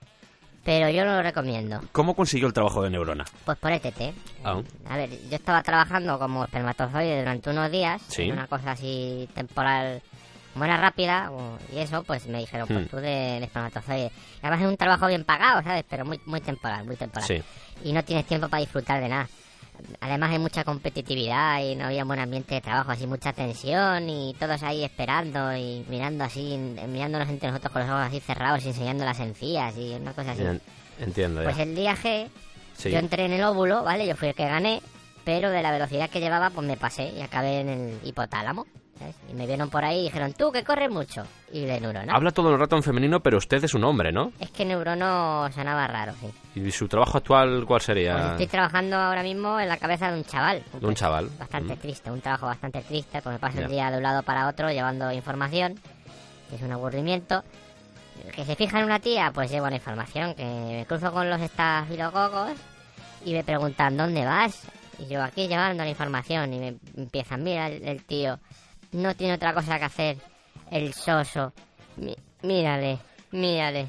[0.64, 1.80] Pero yo no lo recomiendo.
[1.92, 3.24] ¿Cómo consiguió el trabajo de neurona?
[3.44, 4.14] Pues por ETT.
[4.44, 8.22] Ah, A ver, yo estaba trabajando como espermatozoide durante unos días, Sí.
[8.24, 10.02] en una cosa así temporal,
[10.54, 11.30] buena rápida,
[11.72, 12.88] y eso, pues me dijeron, pues Hmm.
[12.88, 13.02] tú de,
[13.40, 14.06] de espermatozoide.
[14.12, 15.84] Y Además es un trabajo bien pagado, ¿sabes?
[15.88, 17.26] Pero muy, muy temporal, muy temporal.
[17.26, 17.42] Sí.
[17.82, 19.28] Y no tienes tiempo para disfrutar de nada.
[20.00, 24.08] Además hay mucha competitividad y no había un buen ambiente de trabajo, así mucha tensión
[24.08, 26.56] y todos ahí esperando y mirando así,
[26.88, 30.32] mirándonos entre nosotros con los ojos así cerrados y enseñando las encías y una cosa
[30.32, 30.42] así.
[30.42, 30.60] En-
[31.00, 31.48] entiendo ya.
[31.50, 32.28] Pues el día G,
[32.76, 32.90] Sí.
[32.90, 34.06] yo entré en el óvulo, ¿vale?
[34.06, 34.80] Yo fui el que gané,
[35.24, 38.66] pero de la velocidad que llevaba, pues me pasé y acabé en el hipotálamo.
[39.30, 41.24] Y me vieron por ahí y dijeron, tú que corres mucho.
[41.52, 42.12] Y de neurona.
[42.14, 44.32] Habla todo el rato en femenino, pero usted es un hombre, ¿no?
[44.38, 46.60] Es que neurono sonaba raro, sí.
[46.60, 48.32] ¿Y su trabajo actual cuál Pues sería?
[48.32, 50.62] estoy trabajando ahora mismo en la cabeza de un chaval.
[50.80, 51.28] De un chaval.
[51.38, 51.78] Bastante Mm.
[51.78, 53.64] triste, un trabajo bastante triste, pues me paso Ya.
[53.64, 55.74] el día de un lado para otro llevando información,
[56.48, 57.42] que es un aburrimiento.
[58.34, 61.40] Que se fija en una tía, pues llevo la información, que me cruzo con los
[61.40, 62.52] estafilococos
[63.24, 64.66] y me preguntan, ¿dónde vas?
[64.98, 68.38] Y yo aquí llevando la información y me empiezan, mira el, el tío,
[68.92, 70.16] no tiene otra cosa que hacer,
[70.70, 71.52] el soso,
[71.96, 72.98] Mi- mírale,
[73.32, 73.86] mírale.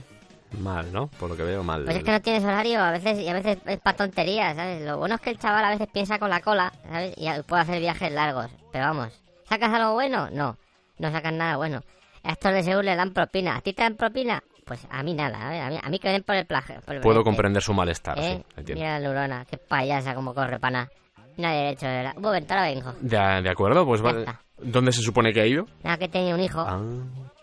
[0.59, 1.07] Mal, ¿no?
[1.07, 1.85] Por lo que veo, mal.
[1.85, 4.81] Pues es que no tienes horario, a veces y a veces es para tonterías, ¿sabes?
[4.81, 7.13] Lo bueno es que el chaval a veces piensa con la cola, ¿sabes?
[7.15, 8.47] Y puede hacer viajes largos.
[8.73, 9.13] Pero vamos,
[9.47, 10.29] ¿sacas algo bueno?
[10.31, 10.57] No,
[10.97, 11.81] no sacas nada bueno.
[12.23, 13.55] A estos de seguro le dan propina.
[13.55, 14.43] ¿A ti te dan propina?
[14.65, 15.65] Pues a mí nada.
[15.67, 16.81] A mí, a mí que me den por el plagio.
[16.81, 17.23] Puedo brete.
[17.23, 18.35] comprender su malestar, ¿Eh?
[18.45, 18.83] sí, entiendo.
[18.83, 20.89] Mira la neurona, qué payasa como corre pana.
[21.37, 22.13] No hay derecho de verdad.
[22.17, 22.93] Un momento, ahora vengo.
[22.99, 24.25] De, de acuerdo, pues vale.
[24.63, 25.65] ¿Dónde se supone que ha ido?
[25.84, 26.60] Nada, que tenía un hijo.
[26.62, 26.80] Ah,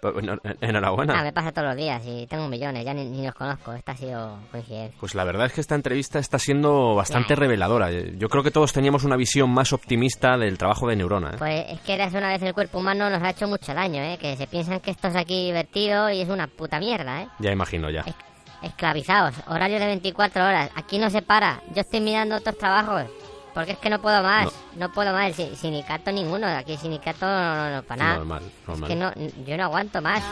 [0.01, 0.15] pues,
[0.61, 1.15] enhorabuena.
[1.15, 3.73] Nada, me pasa todos los días y tengo millones, ya ni, ni los conozco.
[3.73, 4.97] Esta ha sido coincidencia.
[5.01, 7.91] Pues la verdad es que esta entrevista está siendo bastante reveladora.
[7.91, 11.31] Yo creo que todos teníamos una visión más optimista del trabajo de Neurona.
[11.31, 11.37] ¿eh?
[11.39, 14.19] Pues es que eras una vez el cuerpo humano nos ha hecho mucho daño, ¿eh?
[14.21, 17.29] Que se piensan que esto es aquí divertido y es una puta mierda, ¿eh?
[17.41, 18.03] Ya imagino, ya.
[18.03, 18.15] Es-
[18.63, 20.71] esclavizados, horario de 24 horas.
[20.75, 21.61] Aquí no se para.
[21.75, 23.05] Yo estoy mirando otros trabajos.
[23.59, 24.53] Porque es que no puedo más.
[24.77, 25.35] No, puedo más.
[25.35, 26.47] Si- sindicato ninguno.
[26.47, 28.17] Aquí sindicato no, no, no, para nada.
[28.19, 28.89] Normal, normal.
[28.89, 30.23] Es que no, yo no aguanto más.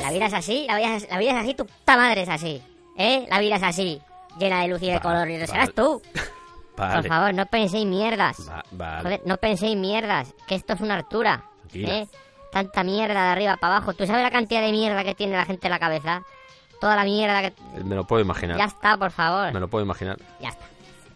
[0.00, 2.28] La vida es así, la vida es, la vida es así, tu puta madre es
[2.28, 2.62] así.
[2.96, 3.26] ¿Eh?
[3.28, 4.00] La vida es así.
[4.38, 5.28] Llena de luz y de color.
[5.28, 6.00] Y lo serás tú.
[6.76, 6.94] Vale.
[7.02, 8.36] Por favor, no penséis mierdas.
[8.48, 9.02] Va- vale.
[9.02, 11.42] Joder, no penséis mierdas, que esto es una hartura.
[11.74, 12.06] ¿eh?
[12.52, 13.94] Tanta mierda de arriba para abajo.
[13.94, 16.22] ¿Tú sabes la cantidad de mierda que tiene la gente en la cabeza?
[16.80, 17.54] Toda la mierda que...
[17.82, 18.58] Me lo puedo imaginar.
[18.58, 19.52] Ya está, por favor.
[19.52, 20.18] Me lo puedo imaginar.
[20.40, 20.64] Ya está.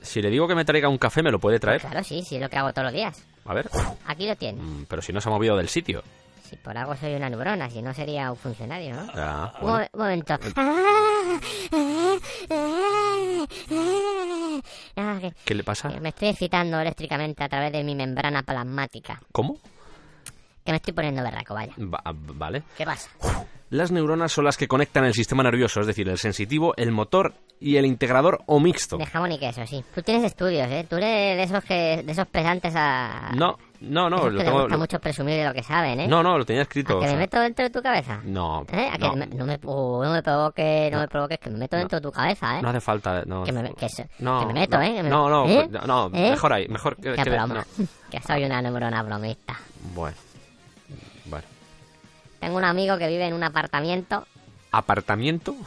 [0.02, 1.80] Si le digo que me traiga un café, ¿me lo puede traer?
[1.80, 3.22] Claro, sí, sí, es lo que hago todos los días.
[3.44, 3.68] A ver.
[4.06, 4.62] Aquí lo tienes.
[4.62, 6.02] Mm, Pero si no se ha movido del sitio.
[6.48, 9.06] Si por algo soy una neurona, si no sería un funcionario, ¿no?
[9.14, 9.86] Ah, bueno.
[9.92, 10.36] un momento.
[15.44, 15.88] ¿Qué le pasa?
[16.00, 19.20] me estoy excitando eléctricamente a través de mi membrana plasmática.
[19.32, 19.58] ¿Cómo?
[20.64, 21.72] Que me estoy poniendo berraco, vaya.
[21.78, 22.62] Va- vale.
[22.76, 23.08] ¿Qué pasa?
[23.70, 27.34] Las neuronas son las que conectan el sistema nervioso, es decir, el sensitivo, el motor
[27.60, 28.96] y el integrador o mixto.
[28.98, 29.84] De jamón y queso, sí.
[29.94, 30.84] Tú tienes estudios, ¿eh?
[30.90, 33.30] Tú eres de esos que de esos pesantes a...
[33.36, 34.58] No, no, no, lo que tengo.
[34.62, 36.08] gusta lo- mucho presumir de lo que saben, ¿eh?
[36.08, 36.94] No, no, lo tenía escrito.
[36.94, 38.20] ¿A o que me meto dentro de tu cabeza?
[38.24, 38.88] No, ¿Eh?
[38.92, 41.58] ¿A que no, me- no, me, uh, no me provoques, no, me provoques, que me
[41.58, 42.62] meto dentro de tu cabeza, ¿eh?
[42.62, 43.22] no hace falta.
[43.24, 43.86] No, Que me- que
[44.18, 44.94] no, que me meto, no, ¿eh?
[44.96, 45.68] Que me- no, no, ¿eh?
[45.86, 47.12] no, mejor ahí, mejor que.
[47.12, 47.54] Qué que- broma.
[47.54, 47.86] no.
[48.10, 49.56] que soy una neurona bromista.
[49.94, 50.16] Bueno.
[52.40, 54.26] Tengo un amigo que vive en un apartamiento.
[54.72, 55.54] ¿Apartamiento?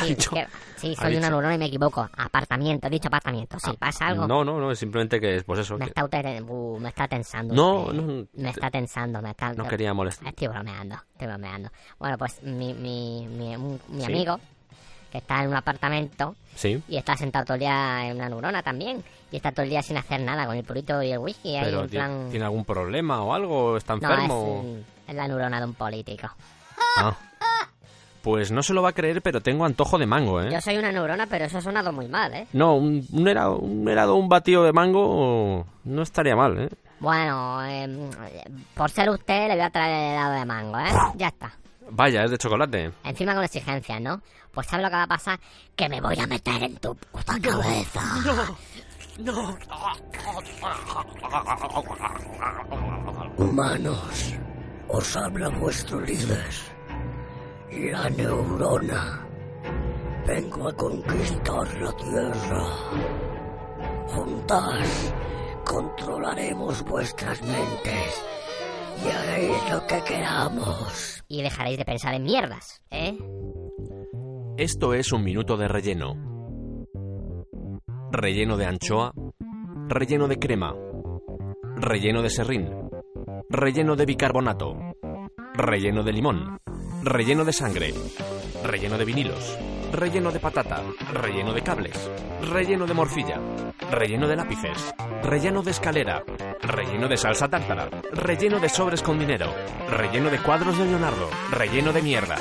[0.00, 2.06] Sí, dicho- que- sí soy una neurona y me equivoco.
[2.14, 3.56] Apartamento, he dicho apartamento.
[3.58, 4.26] Sí, pasa algo.
[4.26, 5.78] No, no, no, es simplemente que es, pues eso.
[5.78, 7.54] Me que está, uh, me está tensando.
[7.54, 7.94] No, usted.
[7.94, 9.54] no, Me está tensando, me está...
[9.54, 10.28] no quería molestar.
[10.28, 11.70] Estoy bromeando, estoy bromeando.
[11.98, 14.12] Bueno, pues mi, mi, mi, mi Sí.
[14.12, 14.38] amigo,
[15.10, 18.62] que está en un apartamento Sí, y está sentado todo el día en una neurona
[18.62, 21.56] también, y está todo el día sin hacer nada, con el purito y el whisky
[21.56, 22.28] ahí pero en ti- plan...
[22.30, 23.78] ¿tiene algún problema o algo?
[23.78, 24.64] ¿Está No, es, enfermo?
[25.08, 26.28] Es la neurona de un político.
[26.98, 27.16] Ah.
[28.22, 30.50] Pues no se lo va a creer, pero tengo antojo de mango, ¿eh?
[30.52, 32.46] Yo soy una neurona, pero eso ha sonado muy mal, ¿eh?
[32.52, 36.68] No, un, un helado, un helado, un batido de mango no estaría mal, ¿eh?
[37.00, 38.10] Bueno, eh,
[38.74, 40.92] por ser usted le voy a traer el helado de mango, ¿eh?
[41.14, 41.52] Ya está.
[41.90, 42.92] Vaya, es de chocolate.
[43.04, 44.20] Encima con exigencias, ¿no?
[44.52, 45.38] Pues ¿sabes lo que va a pasar?
[45.76, 48.02] Que me voy a meter en tu puta cabeza.
[49.18, 49.56] No.
[53.36, 54.34] Humanos,
[54.88, 56.48] os habla vuestro líder,
[57.70, 59.26] la neurona.
[60.26, 62.64] Vengo a conquistar la Tierra.
[64.08, 65.14] Juntas
[65.64, 68.24] controlaremos vuestras mentes
[69.04, 71.24] y haréis lo que queramos.
[71.28, 73.18] Y dejaréis de pensar en mierdas, ¿eh?
[74.56, 76.14] Esto es un minuto de relleno.
[78.10, 79.12] Relleno de anchoa,
[79.86, 80.74] relleno de crema,
[81.76, 82.87] relleno de serrín,
[83.50, 84.76] relleno de bicarbonato,
[85.54, 86.58] relleno de limón,
[87.02, 87.94] relleno de sangre,
[88.62, 89.58] relleno de vinilos,
[89.90, 90.82] relleno de patata,
[91.14, 92.10] relleno de cables,
[92.42, 93.40] relleno de morcilla,
[93.90, 96.22] relleno de lápices, relleno de escalera,
[96.60, 99.50] relleno de salsa tártara, relleno de sobres con dinero,
[99.88, 102.36] relleno de cuadros de Leonardo, relleno de mierda.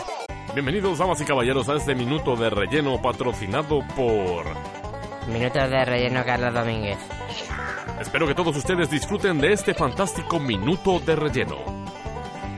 [0.54, 4.46] Bienvenidos, damas y caballeros, a este minuto de relleno patrocinado por...
[5.28, 6.98] Minutos de relleno Carlos Domínguez.
[8.00, 11.58] Espero que todos ustedes disfruten de este fantástico minuto de relleno.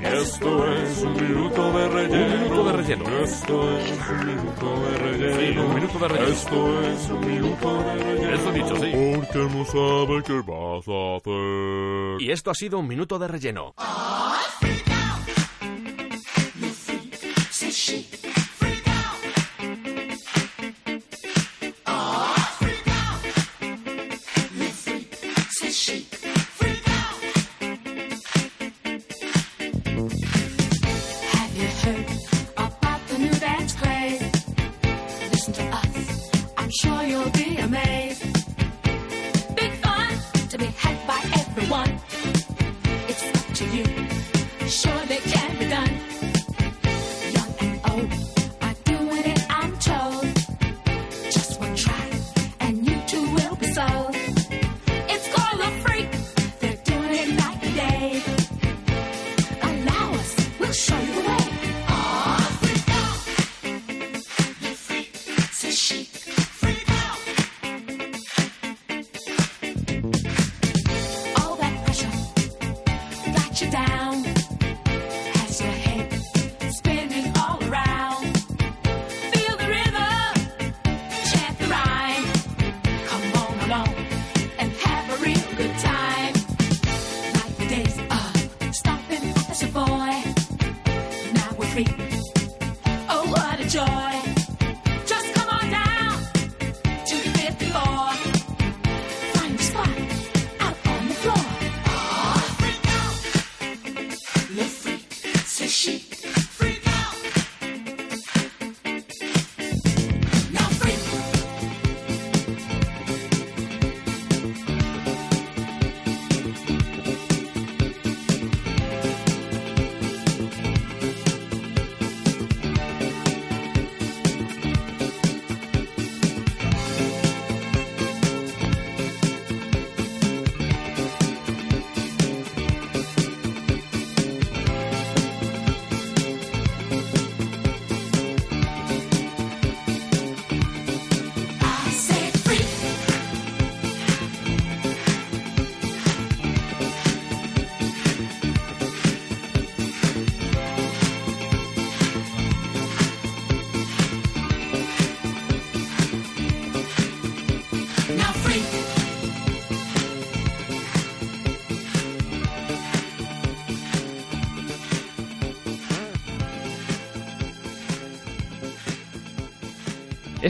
[0.01, 2.35] Esto es un minuto de relleno.
[2.35, 3.19] Un minuto de relleno.
[3.19, 5.39] Esto es un minuto de relleno.
[5.39, 6.31] Sí, un minuto de relleno.
[6.31, 8.33] Esto es un minuto de relleno.
[8.33, 8.91] Eso dicho, sí.
[9.15, 12.21] Porque no sabe qué vas a hacer.
[12.21, 13.73] Y esto ha sido un minuto de relleno.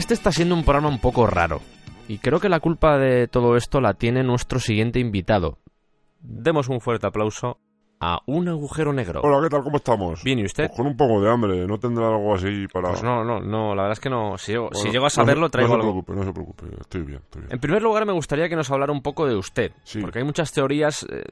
[0.00, 1.60] Este está siendo un programa un poco raro.
[2.08, 5.58] Y creo que la culpa de todo esto la tiene nuestro siguiente invitado.
[6.22, 7.58] Demos un fuerte aplauso
[8.00, 9.20] a un agujero negro.
[9.22, 9.62] Hola, ¿qué tal?
[9.62, 10.24] ¿Cómo estamos?
[10.24, 10.68] Bien, ¿y usted?
[10.68, 12.92] Pues con un poco de hambre, ¿no tendrá algo así para...?
[12.92, 14.38] Pues no, no, no, la verdad es que no.
[14.38, 16.02] Si llego, si Bueno, llego a saberlo, no, traigo no se algo.
[16.04, 17.52] preocupe, no se preocupe, estoy bien, estoy bien.
[17.52, 19.72] En primer lugar, me gustaría que nos hablara un poco de usted.
[19.84, 20.00] Sí.
[20.00, 21.24] Porque hay muchas teorías, eh,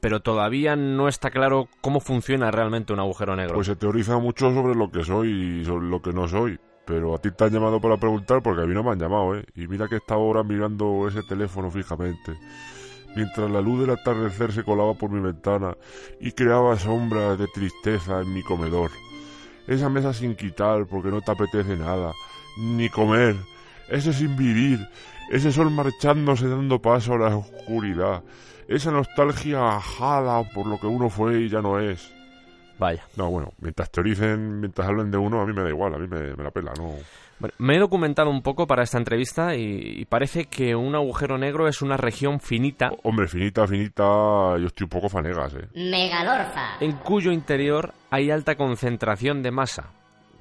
[0.00, 3.56] pero todavía no está claro cómo funciona realmente un agujero negro.
[3.56, 6.58] Pues se teoriza mucho sobre lo que soy y sobre lo que no soy.
[6.86, 9.36] Pero a ti te han llamado para preguntar porque a mí no me han llamado,
[9.36, 9.44] ¿eh?
[9.54, 12.38] Y mira que estaba ahora mirando ese teléfono fijamente.
[13.16, 15.76] Mientras la luz del atardecer se colaba por mi ventana
[16.20, 18.90] y creaba sombras de tristeza en mi comedor.
[19.66, 22.12] Esa mesa sin quitar porque no te apetece nada,
[22.58, 23.36] ni comer.
[23.88, 24.80] Ese sin vivir,
[25.30, 28.24] ese sol marchándose dando paso a la oscuridad.
[28.68, 32.12] Esa nostalgia ajada por lo que uno fue y ya no es.
[32.78, 33.04] Vaya.
[33.16, 36.06] No, bueno, mientras teoricen, mientras hablen de uno, a mí me da igual, a mí
[36.08, 36.94] me, me la pela, no.
[37.38, 41.36] Bueno, me he documentado un poco para esta entrevista y, y parece que un agujero
[41.36, 44.02] negro es una región finita Hombre, finita, finita,
[44.58, 45.68] yo estoy un poco fanegas, eh.
[45.74, 46.76] Megalorza.
[46.80, 49.90] en cuyo interior hay alta concentración de masa.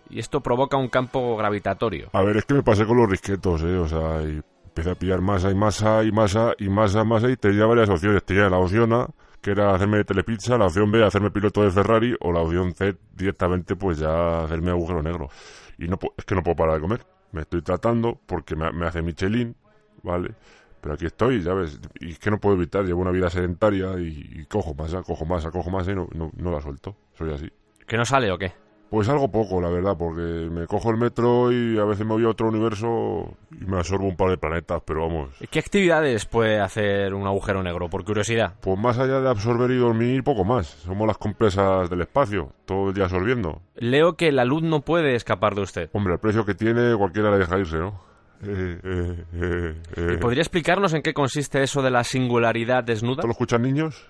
[0.10, 2.10] Y esto provoca un campo gravitatorio.
[2.14, 4.96] A ver, es que me pasé con los risquetos, eh, o sea, y empecé a
[4.96, 8.24] pillar masa y masa y masa y masa, masa y tenía varias opciones.
[8.24, 9.08] Tenía la opción A,
[9.44, 12.96] que era hacerme telepizza, la opción B, hacerme piloto de Ferrari, o la opción C,
[13.14, 15.30] directamente, pues ya hacerme agujero negro.
[15.78, 17.06] Y no, es que no puedo parar de comer.
[17.34, 19.54] Me estoy tratando porque me, hace Michelin,
[20.02, 20.34] ¿vale?
[20.80, 24.00] Pero aquí estoy, ya ves, y es que no puedo evitar, llevo una vida sedentaria
[24.00, 26.96] y, y cojo masa, cojo masa, cojo masa y no, no, no la suelto.
[27.18, 27.52] Soy así.
[27.86, 28.63] ¿Que no sale o qué?
[28.94, 32.26] Pues algo poco, la verdad, porque me cojo el metro y a veces me voy
[32.26, 35.32] a otro universo y me absorbo un par de planetas, pero vamos.
[35.50, 37.90] ¿Qué actividades puede hacer un agujero negro?
[37.90, 38.54] Por curiosidad.
[38.62, 40.68] Pues más allá de absorber y dormir, poco más.
[40.68, 43.64] Somos las compresas del espacio, todo el día absorbiendo.
[43.78, 45.90] Leo que la luz no puede escapar de usted.
[45.94, 48.00] Hombre, el precio que tiene, cualquiera le deja irse, ¿no?
[48.46, 50.18] Eh, eh, eh, eh.
[50.22, 53.22] ¿Podría explicarnos en qué consiste eso de la singularidad desnuda?
[53.22, 54.06] ¿Esto lo escuchan niños?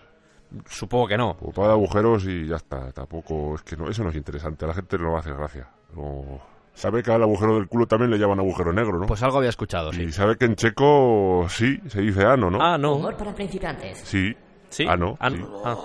[0.69, 1.35] Supongo que no.
[1.55, 2.91] Para de agujeros y ya está.
[2.91, 4.65] Tampoco, es que no, eso no es interesante.
[4.65, 5.67] A la gente no le va a hacer gracia.
[5.95, 6.39] No.
[6.73, 9.05] Sabe que al agujero del culo también le llaman agujero negro, ¿no?
[9.05, 10.11] Pues algo había escuchado, y sí.
[10.11, 12.59] sabe que en checo sí, se dice ano, ¿no?
[12.61, 12.95] Ah, no.
[12.95, 13.99] Humor para principiantes.
[13.99, 14.35] Sí.
[14.69, 14.85] Sí.
[14.87, 15.37] Ano, Ah, sí.
[15.37, 15.61] no.
[15.63, 15.77] Ah.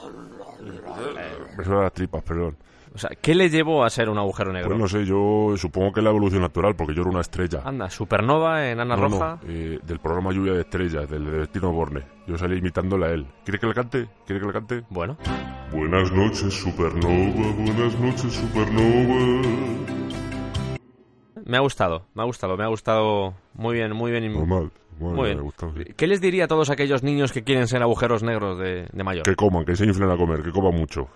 [1.56, 2.56] Me suenan las tripas, perdón.
[2.94, 4.68] O sea, ¿qué le llevó a ser un agujero negro?
[4.70, 7.60] Pues no sé, yo supongo que es la evolución natural, porque yo era una estrella.
[7.64, 9.38] Anda, supernova en Ana No, no, Roja.
[9.46, 12.02] eh, del programa Lluvia de Estrellas, del de Destino Borne.
[12.26, 13.26] Yo salí imitándole a él.
[13.44, 14.08] ¿Quiere que le cante?
[14.26, 14.82] ¿Quiere que le cante?
[14.90, 15.16] Bueno,
[15.72, 19.42] Buenas noches, supernova, buenas noches, supernova.
[21.44, 24.32] me ha gustado, me ha gustado, me ha gustado muy bien, muy bien.
[24.32, 24.70] Normal.
[24.98, 25.52] Bueno, Muy me bien.
[25.86, 25.94] sí.
[25.96, 29.22] ¿Qué les diría a todos aquellos niños que quieren ser agujeros negros de, de mayor?
[29.22, 31.06] Que coman, que se inflen a comer, que coman mucho.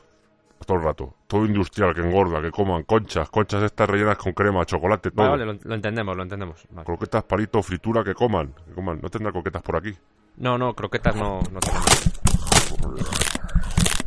[0.67, 1.15] Todo el rato.
[1.27, 5.31] Todo industrial, que engorda, que coman conchas, conchas estas rellenas con crema, chocolate, todo.
[5.31, 6.67] Vale, vale, lo, lo entendemos, lo entendemos.
[6.71, 6.85] Vale.
[6.87, 8.55] Croquetas, palitos, fritura, que coman.
[8.67, 9.01] Que coman.
[9.03, 9.93] No tendrá croquetas por aquí.
[10.37, 12.13] No, no, croquetas no, no tenemos.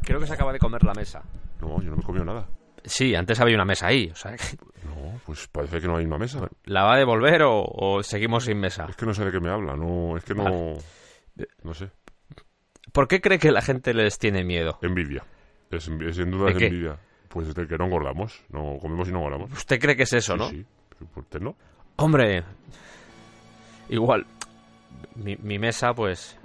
[0.04, 1.24] Creo que se acaba de comer la mesa.
[1.62, 2.48] No, yo no me he comido nada.
[2.84, 4.10] Sí, antes había una mesa ahí.
[4.12, 6.48] O sea, que- No, pues parece que no hay una mesa.
[6.66, 8.86] ¿La va a devolver o, o seguimos sin mesa?
[8.90, 9.76] Es que no sé de qué me habla.
[9.76, 10.44] No, es que no.
[10.44, 10.78] Vale.
[11.64, 11.90] No sé.
[12.94, 14.78] ¿Por qué cree que la gente les tiene miedo?
[14.84, 15.24] Envidia.
[15.76, 16.66] Es, envi- sin duda ¿De es qué?
[16.68, 17.00] envidia.
[17.30, 18.42] Pues de que no engordamos.
[18.50, 19.52] No comemos y no engordamos.
[19.52, 20.50] Usted cree que es eso, Sí, ¿no?
[20.50, 20.66] Sí,
[21.14, 21.56] ¿Por no?
[21.98, 22.44] Hombre,
[23.90, 24.26] igual.
[25.16, 26.38] Mi, mi mesa, pues.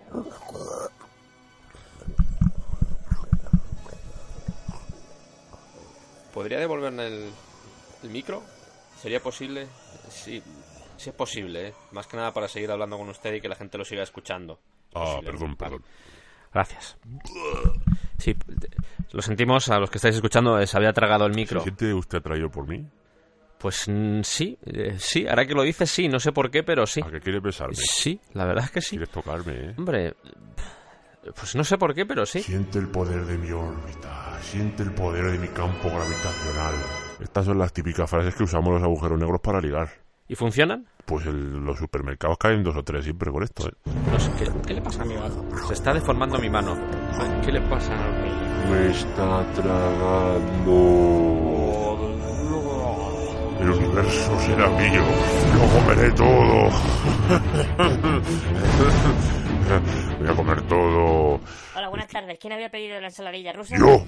[6.32, 7.30] ¿Podría devolverme el,
[8.02, 8.42] el micro?
[9.00, 9.66] ¿Sería posible?
[10.08, 10.42] Sí,
[10.96, 11.74] sí es posible, ¿eh?
[11.92, 14.58] Más que nada para seguir hablando con usted y que la gente lo siga escuchando.
[14.94, 15.84] Ah, Posible, perdón, perdón.
[16.52, 16.96] Gracias.
[18.18, 18.34] Sí,
[19.12, 21.60] lo sentimos a los que estáis escuchando, eh, se había tragado el ¿Se micro.
[21.62, 22.86] siente usted atraído por mí?
[23.58, 26.86] Pues mm, sí, eh, sí, ahora que lo dices, sí, no sé por qué, pero
[26.86, 27.00] sí.
[27.06, 27.74] ¿A qué quiere besarme?
[27.76, 28.90] Sí, la verdad es que sí.
[28.90, 29.74] ¿Quieres tocarme, eh?
[29.76, 30.14] Hombre,
[31.34, 32.40] pues no sé por qué, pero sí.
[32.40, 36.74] Siente el poder de mi órbita, siente el poder de mi campo gravitacional.
[37.20, 39.90] Estas son las típicas frases que usamos los agujeros negros para ligar.
[40.26, 40.86] ¿Y funcionan?
[41.10, 43.72] Pues el- los supermercados caen dos o tres siempre con esto, ¿eh?
[44.12, 45.44] No sé, ¿qué, qué le pasa a mi mano?
[45.66, 46.76] Se está deformando mi mano.
[47.44, 48.30] ¿Qué le pasa a mi
[48.70, 50.70] Me está tragando.
[53.60, 55.02] El universo será mío.
[55.56, 56.70] Lo comeré todo.
[60.20, 61.40] Voy a comer todo.
[61.74, 62.38] Hola, buenas tardes.
[62.40, 63.76] ¿Quién había pedido la ensaladilla rusa?
[63.76, 64.04] Yo.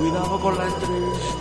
[0.00, 1.36] Cuidado con la entrevista.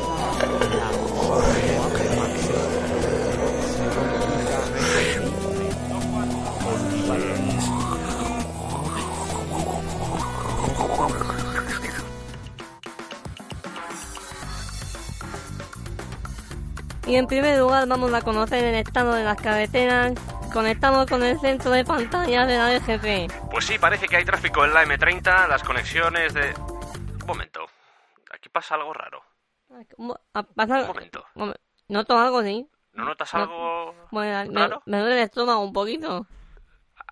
[17.08, 20.12] Y en primer lugar vamos a conocer el estado de las carreteras.
[20.52, 23.32] Conectamos con el centro de pantallas de la DGT.
[23.50, 26.54] Pues sí, parece que hay tráfico en la M30, las conexiones de...
[27.22, 27.79] Un momento.
[28.50, 29.24] Aquí pasa algo raro.
[29.98, 31.24] Mo- a- pasa- Un momento.
[31.36, 32.68] Momen- Noto algo, sí.
[32.94, 33.40] ¿No notas No.
[33.42, 34.82] algo Bueno, me, raro?
[34.88, 36.26] me duele el estómago un poquito.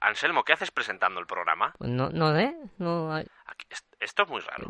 [0.01, 1.73] Anselmo, ¿qué haces presentando el programa?
[1.77, 2.55] Pues no, no sé.
[2.79, 4.69] No, Aquí- est- Esto es muy raro.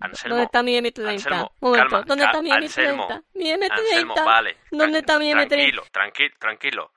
[0.00, 0.36] Anselmo.
[0.36, 1.08] ¿Dónde está mi M30?
[1.10, 3.24] Anselmo, momento, calma, ¿dónde cal- está mi Anselmo, M30?
[3.34, 3.72] Mi M30.
[3.72, 4.56] Anselmo, vale.
[4.70, 5.48] ¿Dónde está mi M30?
[5.48, 6.92] Tranquilo, tranquilo, tranquilo.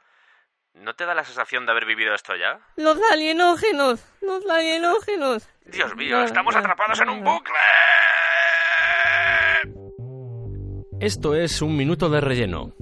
[0.75, 2.59] ¿No te da la sensación de haber vivido esto ya?
[2.77, 4.03] Los alienógenos.
[4.21, 5.49] Los alienógenos.
[5.65, 7.53] Dios mío, estamos atrapados en un bucle.
[11.03, 12.73] Esto es un minuto de relleno.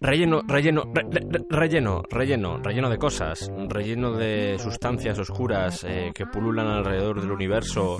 [0.00, 6.26] Relleno, relleno, re- re- relleno, relleno, relleno de cosas, relleno de sustancias oscuras eh, que
[6.26, 7.98] pululan alrededor del universo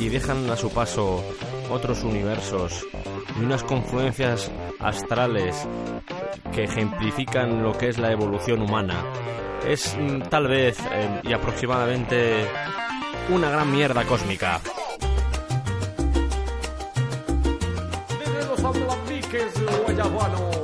[0.00, 1.22] y dejan a su paso
[1.70, 2.84] otros universos
[3.40, 5.68] y unas confluencias astrales
[6.52, 9.04] que ejemplifican lo que es la evolución humana.
[9.64, 12.44] Es mm, tal vez eh, y aproximadamente
[13.32, 14.60] una gran mierda cósmica.
[19.96, 20.55] 家伙喽。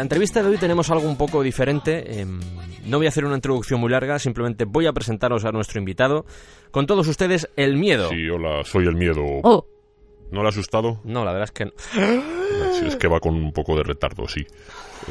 [0.00, 2.22] La entrevista de hoy tenemos algo un poco diferente.
[2.22, 2.40] em,
[2.86, 6.24] no voy a hacer una introducción muy larga, simplemente voy a presentaros a nuestro invitado.
[6.70, 8.08] Con todos ustedes, el miedo.
[8.08, 9.22] Sí, hola, soy el miedo.
[9.42, 9.66] Oh,
[10.30, 11.00] ¿No le ha asustado?
[11.04, 11.72] No, la verdad es que no.
[12.72, 14.46] Sí, es que va con un poco de retardo, sí.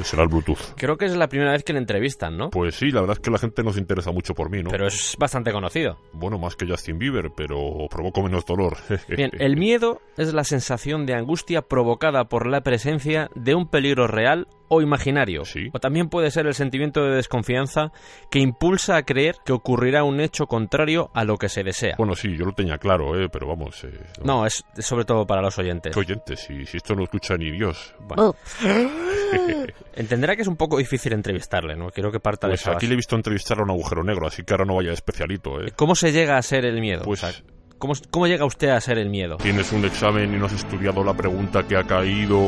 [0.02, 0.74] Será el Bluetooth.
[0.76, 2.50] creo que es la primera vez que le entrevistan, ¿no?
[2.50, 4.72] Pues sí, la verdad es que la gente no se interesa mucho por mí, ¿no?
[4.72, 6.00] Pero es bastante conocido.
[6.14, 7.60] Bueno, más que Justin Bieber, pero
[7.92, 8.78] provoco menos dolor.
[9.08, 14.08] Bien, el miedo es la sensación de angustia provocada por la presencia de un peligro
[14.08, 15.44] real o imaginario.
[15.46, 15.70] Sí.
[15.74, 17.92] O también puede ser el sentimiento de desconfianza
[18.32, 21.96] que impulsa a creer que ocurrirá un hecho contrario a lo que se desea.
[21.98, 23.28] Bueno, sí, yo lo tenía claro, ¿eh?
[23.30, 23.84] Pero vamos...
[23.84, 23.92] Eh,
[24.24, 25.94] No, es es sobre todo para los oyentes.
[25.94, 26.40] ¿Qué oyentes?
[26.40, 27.94] Si, si esto no escucha ni Dios.
[28.00, 28.36] Bueno,
[29.96, 31.90] entenderá que es un poco difícil entrevistarle, ¿no?
[31.90, 32.88] Quiero que parta Pues de esa aquí base.
[32.88, 35.62] le he visto entrevistar a un agujero negro, así que ahora no vaya de especialito,
[35.62, 35.72] ¿eh?
[35.76, 37.02] ¿Cómo se llega a ser el miedo?
[37.04, 37.42] Pues- O sea,
[37.78, 39.38] ¿cómo, ¿Cómo llega usted a ser el miedo?
[39.38, 42.40] Tienes un examen y no has estudiado la pregunta que ha caído...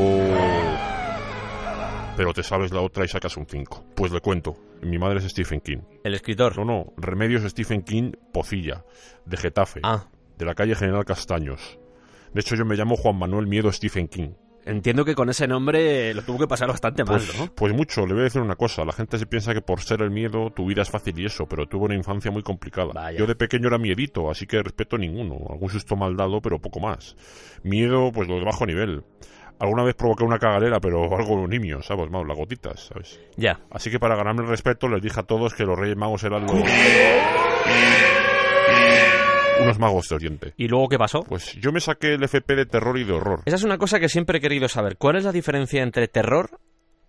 [2.18, 3.86] Pero te sabes la otra y sacas un 5.
[3.96, 4.56] Pues le cuento.
[4.82, 5.80] Mi madre es Stephen King.
[6.04, 6.58] El escritor.
[6.58, 6.94] No, no.
[6.98, 8.84] Remedios Stephen King Pocilla.
[9.26, 9.80] De Getafe.
[9.84, 10.06] Ah,
[10.38, 11.80] De la calle General Castaños.
[12.34, 14.32] De hecho, yo me llamo Juan Manuel Miedo Stephen King.
[14.66, 17.54] entiendo que con ese nombre lo tuvo que pasar bastante mal, Pues, ¿no?
[17.56, 18.86] pues mucho, le voy a decir una cosa.
[18.86, 21.48] La gente se piensa que por ser el miedo tu vida es fácil y eso,
[21.48, 22.92] pero tuve una infancia muy complicada.
[22.94, 23.18] Vaya.
[23.18, 25.40] Yo de pequeño era miedito, así que respeto ninguno.
[25.50, 27.16] Algún susto mal dado, pero poco más.
[27.64, 29.04] Miedo, pues lo de bajo nivel.
[29.62, 32.10] Alguna vez provoqué una cagadera, pero algo nimio, ¿sabes?
[32.10, 33.20] Vamos, las gotitas, ¿sabes?
[33.38, 33.60] Ya.
[33.70, 36.48] Así que para ganarme el respeto les dije a todos que los Reyes Magos eran
[36.48, 36.54] los...
[39.62, 40.54] Unos magos de Oriente.
[40.58, 41.22] ¿Y luego qué pasó?
[41.22, 43.44] Pues yo me saqué el FP de terror y de horror.
[43.46, 44.98] Esa es una cosa que siempre he querido saber.
[44.98, 46.60] ¿Cuál es la diferencia entre terror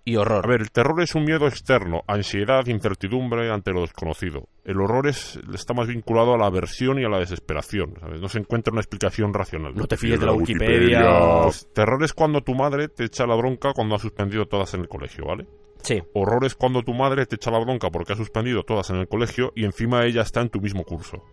[0.05, 0.45] y horror?
[0.45, 4.49] A ver, el terror es un miedo externo, ansiedad, incertidumbre ante lo desconocido.
[4.65, 7.95] El horror es, está más vinculado a la aversión y a la desesperación.
[8.01, 8.21] ¿sabes?
[8.21, 9.75] No se encuentra una explicación racional.
[9.75, 11.43] No te fíes de la Wikipedia.
[11.45, 14.81] Pues, terror es cuando tu madre te echa la bronca cuando has suspendido todas en
[14.81, 15.47] el colegio, ¿vale?
[15.83, 16.01] Sí.
[16.15, 19.09] Horror es cuando tu madre te echa la bronca porque has suspendido todas en el
[19.09, 21.25] colegio y encima ella está en tu mismo curso.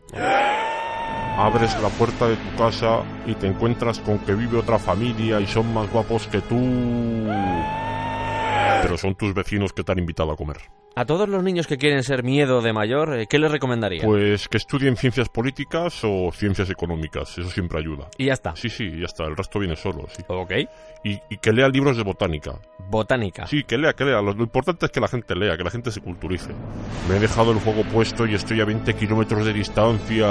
[1.38, 5.48] Abres la puerta de tu casa y te encuentras con que vive otra familia y
[5.48, 6.58] son más guapos que tú.
[8.82, 10.58] Pero son tus vecinos que te han invitado a comer.
[10.96, 14.04] A todos los niños que quieren ser miedo de mayor, eh, ¿qué les recomendaría?
[14.04, 18.08] Pues que estudien ciencias políticas o ciencias económicas, eso siempre ayuda.
[18.18, 18.56] y ya está.
[18.56, 20.24] Sí, sí, ya está, el resto viene solo, sí.
[20.28, 20.52] Ok.
[21.06, 22.60] Y, y que lea libros de botánica.
[22.90, 23.48] Botánica.
[23.48, 24.22] Sí, que lea, que lea.
[24.22, 26.50] Lo, lo importante es que la gente lea, que la gente se culturice.
[27.08, 30.26] Me he dejado el fuego puesto y estoy a 20 kilómetros de distancia.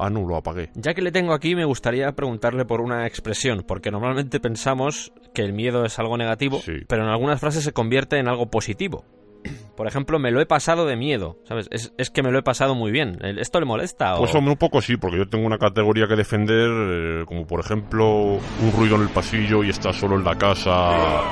[0.00, 0.70] Ah, no, lo apagué.
[0.74, 5.42] Ya que le tengo aquí, me gustaría preguntarle por una expresión, porque normalmente pensamos que
[5.42, 6.72] el miedo es algo negativo, Sí.
[6.88, 9.04] pero en algunas frases se convierte en algo positivo.
[9.76, 11.68] Por ejemplo, me lo he pasado de miedo, ¿sabes?
[11.70, 13.18] Es, es que me lo he pasado muy bien.
[13.22, 14.16] ¿El- ¿Esto le molesta?
[14.16, 17.46] o- Pues hombre, un poco sí, porque yo tengo una categoría que defender, eh, como
[17.46, 21.22] por ejemplo un ruido en el pasillo y estás solo en la casa.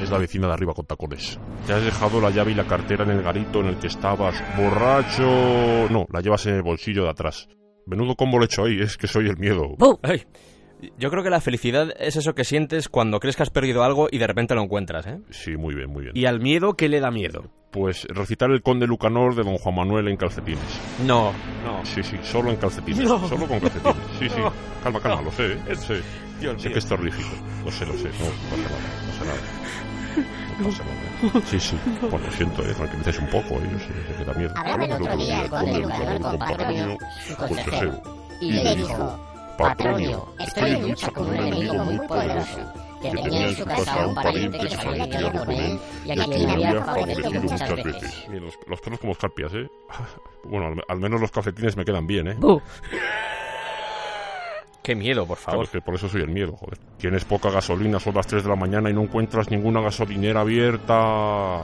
[0.00, 1.38] Es la vecina de arriba con tacones.
[1.66, 4.34] Te has dejado la llave y la cartera en el garito en el que estabas.
[4.56, 5.88] Borracho.
[5.90, 7.48] No, la llevas en el bolsillo de atrás.
[7.86, 9.74] Menudo combo le he hecho ahí, es que soy el miedo.
[9.78, 9.98] ¡Bu!
[10.02, 10.22] Ay,
[10.98, 14.08] yo creo que la felicidad es eso que sientes cuando crees que has perdido algo
[14.10, 15.18] y de repente lo encuentras, ¿eh?
[15.30, 16.16] Sí, muy bien, muy bien.
[16.16, 17.44] ¿Y al miedo qué le da miedo?
[17.70, 20.60] Pues recitar el Conde Lucanor de Don Juan Manuel en calcetines.
[21.06, 21.32] No,
[21.64, 21.84] no.
[21.84, 23.04] Sí, sí, solo en calcetines.
[23.08, 23.26] No.
[23.28, 23.96] Solo con calcetines.
[24.18, 24.34] Sí, sí.
[24.40, 24.52] No.
[24.82, 25.58] Calma, calma, lo sé, ¿eh?
[25.68, 26.00] Lo sé.
[26.40, 26.72] Dios Sé mío.
[26.74, 27.28] que es terrífico.
[27.64, 28.08] Lo sé, lo sé.
[28.08, 29.38] No pasa nada, no pasa nada.
[30.58, 30.84] No pasa
[31.32, 31.46] nada.
[31.46, 31.76] Sí, sí.
[32.02, 33.68] Bueno, lo siento, eh, tranquilices un poco, eh.
[33.72, 34.52] Yo sé, sé que da miedo.
[34.56, 38.02] Hablaba el otro día el conde Lucanor con su consejero,
[38.40, 39.20] y le dijo,
[39.58, 42.58] Patronio, estoy en lucha con un enemigo muy poderoso,
[43.02, 46.10] que tenía en su casa a un pariente que se había criado con él y
[46.10, 48.28] a quien le había favorecido muchas veces.
[48.30, 49.68] Los, los pelos como escarpias, ¿eh?
[50.44, 52.34] Bueno, al, al menos los calcetines me quedan bien, ¿eh?
[52.38, 52.60] ¡Bu!
[54.82, 55.64] Qué miedo, por Claro, favor.
[55.66, 56.76] es que por eso soy el miedo, joder.
[56.98, 61.62] Tienes poca gasolina, son las 3 de la mañana y no encuentras ninguna gasolinera abierta.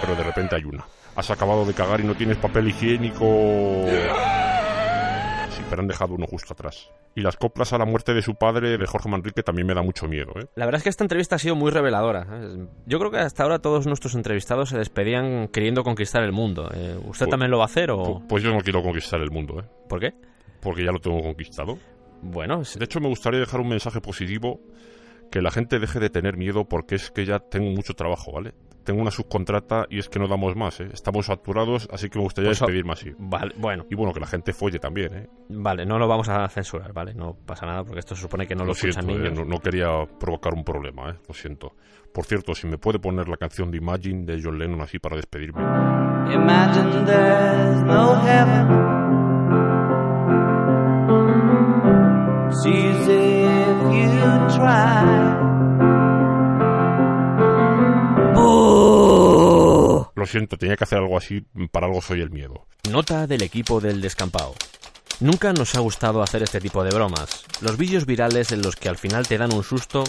[0.00, 0.86] Pero de repente hay una.
[1.16, 3.24] Has acabado de cagar y no tienes papel higiénico.
[5.68, 6.90] Pero han dejado uno justo atrás.
[7.16, 9.82] Y las coplas a la muerte de su padre, de Jorge Manrique, también me da
[9.82, 10.46] mucho miedo, ¿eh?
[10.54, 12.26] La verdad es que esta entrevista ha sido muy reveladora.
[12.86, 16.70] Yo creo que hasta ahora todos nuestros entrevistados se despedían queriendo conquistar el mundo.
[16.74, 18.04] Eh, ¿Usted Pues- también lo va a hacer o...?
[18.20, 19.64] Pu- Pues yo no quiero conquistar el mundo, ¿eh?
[19.88, 20.14] ¿Por qué?
[20.60, 21.78] Porque ya lo tengo conquistado.
[22.22, 24.60] Bueno, es- De hecho, me gustaría dejar un mensaje positivo
[25.30, 28.52] que la gente deje de tener miedo porque es que ya tengo mucho trabajo, ¿vale?
[28.86, 30.88] Tengo una subcontrata y es que no damos más, ¿eh?
[30.94, 33.10] Estamos saturados, así que me gustaría Pues, despedirme así.
[33.18, 35.28] Vale, bueno, Y bueno, que la gente folle también, ¿eh?
[35.50, 37.12] vale, no lo vamos a censurar, ¿vale?
[37.12, 39.38] No pasa nada porque esto se supone que no lo, lo escuchan siento, eh, niños.
[39.40, 41.14] no, no quería provocar un problema, ¿eh?
[41.28, 41.74] Lo siento.
[42.14, 45.16] Por cierto, si me puede poner la canción de Imagine de John Lennon así para
[45.16, 45.60] despedirme.
[46.32, 48.96] Imagine there's no heaven.
[60.16, 62.66] Lo siento, tenía que hacer algo así, para algo soy el miedo.
[62.90, 64.54] Nota del equipo del descampado.
[65.20, 67.44] Nunca nos ha gustado hacer este tipo de bromas.
[67.60, 70.04] Los vídeos virales en los que al final te dan un susto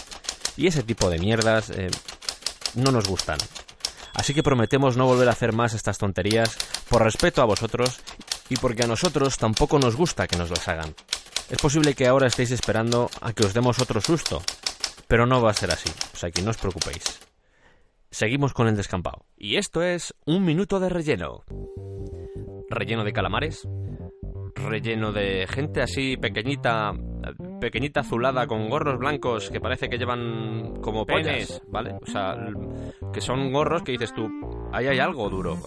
[0.55, 1.91] y ese tipo de mierdas eh,
[2.76, 3.38] no nos gustan.
[4.14, 7.99] Así que prometemos no volver a hacer más estas tonterías por respeto a vosotros
[8.47, 10.95] y porque a nosotros tampoco nos gusta que nos las hagan.
[11.49, 14.41] Es posible que ahora estéis esperando a que os demos otro susto,
[15.10, 17.27] pero no va a ser así, o sea que no os preocupéis.
[18.12, 19.26] Seguimos con el descampado.
[19.38, 21.43] Y esto es un minuto de relleno.
[22.70, 23.68] Relleno de calamares.
[24.58, 26.93] Relleno de gente así pequeñita,
[27.60, 31.95] pequeñita azulada con gorros blancos que parece que llevan como pollas, ¿vale?
[32.01, 32.36] O sea,
[33.14, 34.28] que son gorros que dices tú,
[34.72, 35.58] ahí hay algo duro.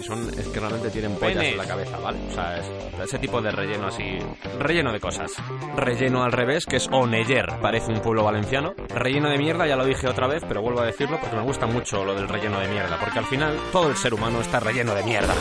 [0.00, 2.18] Son, es que realmente tienen pollas en la cabeza, ¿vale?
[2.28, 2.70] O sea, es
[3.04, 4.18] ese tipo de relleno así,
[4.58, 5.32] relleno de cosas.
[5.76, 8.74] Relleno al revés, que es Oneller, parece un pueblo valenciano.
[8.88, 11.66] Relleno de mierda, ya lo dije otra vez, pero vuelvo a decirlo porque me gusta
[11.66, 14.94] mucho lo del relleno de mierda, porque al final todo el ser humano está relleno
[14.94, 15.34] de mierda.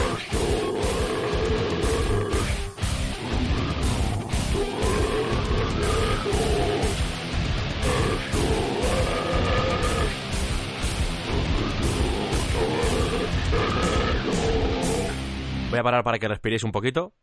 [15.79, 17.13] Voy parar para que respiréis un poquito.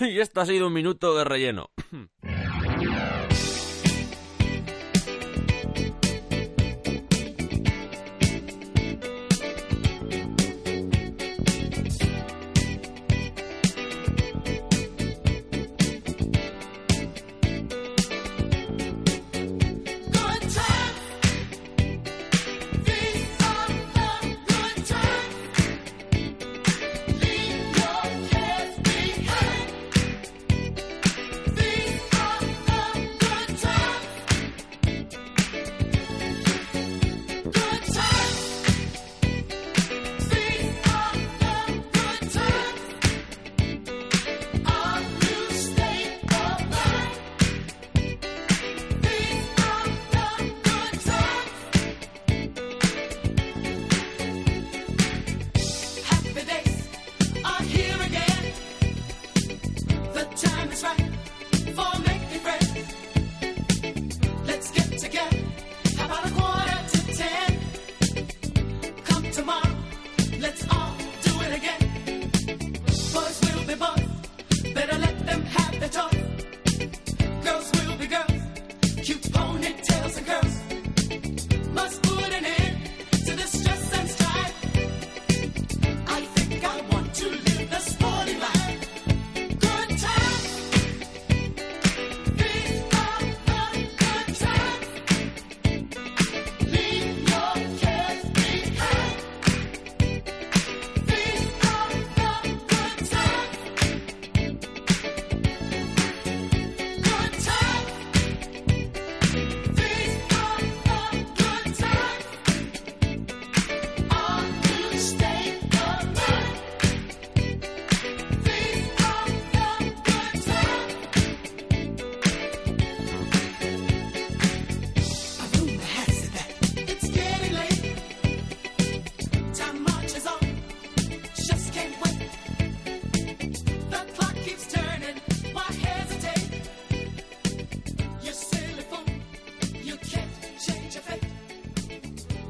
[0.00, 1.70] Y esto ha sido un minuto de relleno.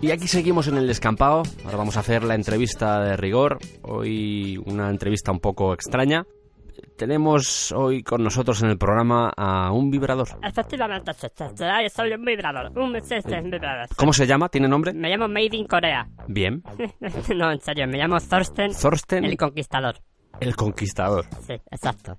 [0.09, 1.43] Y aquí seguimos en el descampado.
[1.67, 3.59] Ahora vamos a hacer la entrevista de rigor.
[3.83, 6.25] Hoy una entrevista un poco extraña.
[6.97, 10.29] Tenemos hoy con nosotros en el programa a un vibrador.
[10.43, 12.73] Efectivamente, soy un vibrador.
[12.75, 13.89] Un vibrador.
[13.99, 14.49] ¿Cómo se llama?
[14.49, 14.95] ¿Tiene nombre?
[14.95, 16.09] Me llamo Made in Corea.
[16.27, 16.63] Bien.
[17.37, 19.97] no, en serio, me llamo Thorsten, Thorsten el Conquistador.
[20.41, 21.27] el Conquistador.
[21.47, 22.17] Sí, exacto.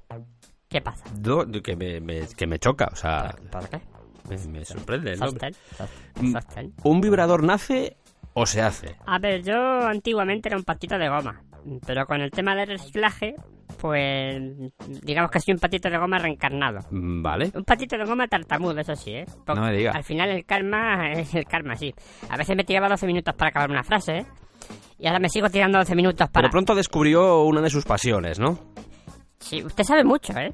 [0.68, 1.06] ¿Qué pasa?
[1.64, 3.82] Que, me, me- que me choca, o sea, ¿Por qué?
[4.30, 5.52] Me, me sorprende el nombre.
[6.20, 6.36] Mm.
[6.84, 7.98] ¿Un vibrador nace
[8.34, 8.96] o se hace?
[9.06, 11.42] A ver, yo antiguamente era un patito de goma,
[11.86, 13.36] pero con el tema del reciclaje,
[13.80, 14.42] pues
[15.04, 16.80] digamos que soy un patito de goma reencarnado.
[16.92, 17.52] Mm, Vale.
[17.56, 19.26] Un patito de goma tartamudo, eso sí, ¿eh?
[19.46, 19.92] Porque No me diga.
[19.92, 21.94] Al final el karma es el karma, sí.
[22.30, 24.26] A veces me tiraba 12 minutos para acabar una frase, ¿eh?
[25.00, 26.44] Y ahora me sigo tirando 12 minutos para...
[26.44, 28.60] Pero pronto descubrió una de sus pasiones, ¿no?
[29.40, 30.54] Sí, usted sabe mucho, ¿eh?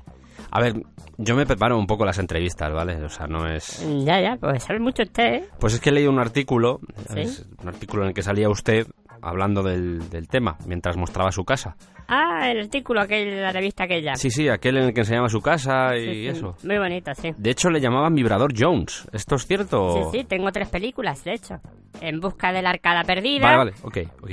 [0.56, 0.74] A ver,
[1.18, 3.03] yo me preparo un poco las entrevistas, ¿vale?
[3.03, 3.86] O sea, no es...
[4.06, 5.49] Ya, ya, pues sabe mucho usted, ¿eh?
[5.60, 6.80] Pues es que he leído un artículo,
[7.14, 7.43] ¿Sí?
[7.62, 8.88] un artículo en el que salía usted
[9.22, 11.76] hablando del, del tema, mientras mostraba su casa.
[12.08, 14.16] Ah, el artículo aquel la revista aquella.
[14.16, 16.28] Sí, sí, aquel en el que enseñaba su casa y Sí, sí.
[16.28, 16.56] eso.
[16.64, 17.34] Muy bonito, sí.
[17.36, 19.10] De hecho, le llamaban Vibrador Jones.
[19.12, 20.10] ¿Esto es cierto?
[20.12, 21.56] Sí, sí, tengo tres películas, de hecho.
[21.99, 23.45] En busca de la arcada perdida.
[23.58, 24.32] Vale, vale, ok, ok.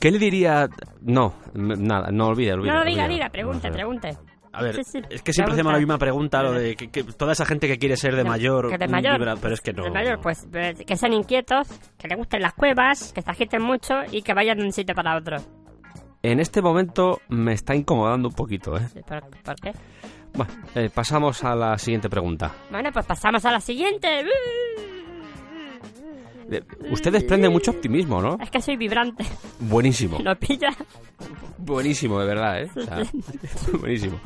[0.00, 0.68] ¿Qué le diría...?
[1.02, 2.72] No, nada, no olvide, olvide.
[2.72, 3.14] no, diga, olvide.
[3.14, 3.72] diga, pregunte, ver.
[3.72, 4.16] pregunte.
[4.58, 7.04] A ver, Sí, sí, es que siempre hacemos la misma pregunta, lo de que, que
[7.04, 8.68] toda esa gente que quiere ser de mayor...
[8.70, 9.18] Que de un mayor.
[9.18, 9.84] vibra- pero es que no...
[9.84, 13.62] De mayor, pues eh, que sean inquietos, que les gusten las cuevas, que se agiten
[13.62, 15.36] mucho y que vayan de un sitio para otro.
[16.22, 18.82] En este momento me está incomodando un poquito, ¿eh?
[19.06, 19.72] ¿Por, por qué?
[20.34, 22.52] Bueno, eh, pasamos a la siguiente pregunta.
[22.70, 24.20] Bueno, pues pasamos a la siguiente.
[24.20, 24.24] Eh,
[26.90, 28.38] Usted desprende mucho optimismo, ¿no?
[28.40, 29.24] Es que soy vibrante.
[29.60, 30.18] Buenísimo.
[30.22, 30.70] ¿Lo pilla?
[31.58, 32.70] Buenísimo, de verdad, ¿eh?
[32.74, 33.02] O sea,
[33.80, 34.18] buenísimo.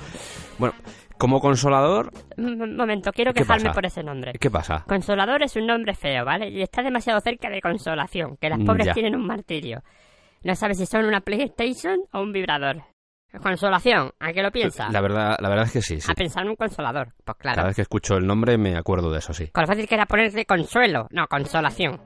[0.59, 0.75] Bueno,
[1.19, 3.75] como consolador, Un momento, quiero ¿Qué quejarme pasa?
[3.75, 4.33] por ese nombre.
[4.39, 4.85] ¿qué pasa?
[4.87, 6.49] Consolador es un nombre feo, ¿vale?
[6.51, 8.93] Y está demasiado cerca de consolación, que las pobres Ya.
[8.95, 9.83] tienen un martirio.
[10.45, 12.83] No sabes si son una PlayStation o un vibrador.
[13.41, 14.89] Consolación, ¿a qué lo piensa?
[14.91, 16.11] La verdad, la verdad es que sí, sí.
[16.11, 17.09] A pensar en un consolador.
[17.25, 17.67] Pues Cada claro.
[17.69, 19.49] vez que escucho el nombre me acuerdo de eso, sí.
[19.49, 21.09] Con lo fácil que era ponerle consuelo.
[21.11, 22.01] No, consolación.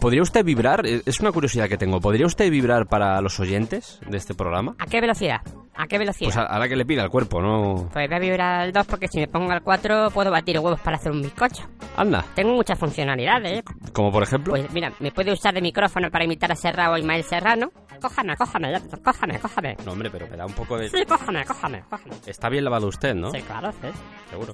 [0.00, 0.86] ¿Podría usted vibrar?
[0.86, 2.00] Es una curiosidad que tengo.
[2.00, 4.74] ¿Podría usted vibrar para los oyentes de este programa?
[4.78, 5.40] ¿A qué velocidad?
[5.76, 6.28] ¿A qué velocidad?
[6.28, 7.88] Pues a, a la que le pida el cuerpo, ¿no?
[7.92, 10.80] Pues voy a vibrar al 2 porque si me pongo al 4 puedo batir huevos
[10.80, 11.64] para hacer un bizcocho.
[11.96, 13.62] Anda, Tengo muchas funcionalidades,
[13.92, 14.52] como por ejemplo...
[14.52, 17.70] Pues mira, me puede usar de micrófono para imitar a Serra o Ismael Serrano.
[18.00, 18.72] Cójame, cójame,
[19.02, 19.76] cójame, cójame.
[19.84, 20.88] No, hombre, pero me da un poco de...
[20.88, 22.14] Sí, cójame, cójame, cójame.
[22.26, 23.30] Está bien lavado usted, ¿no?
[23.30, 23.88] Sí, claro, sí.
[24.30, 24.52] Seguro.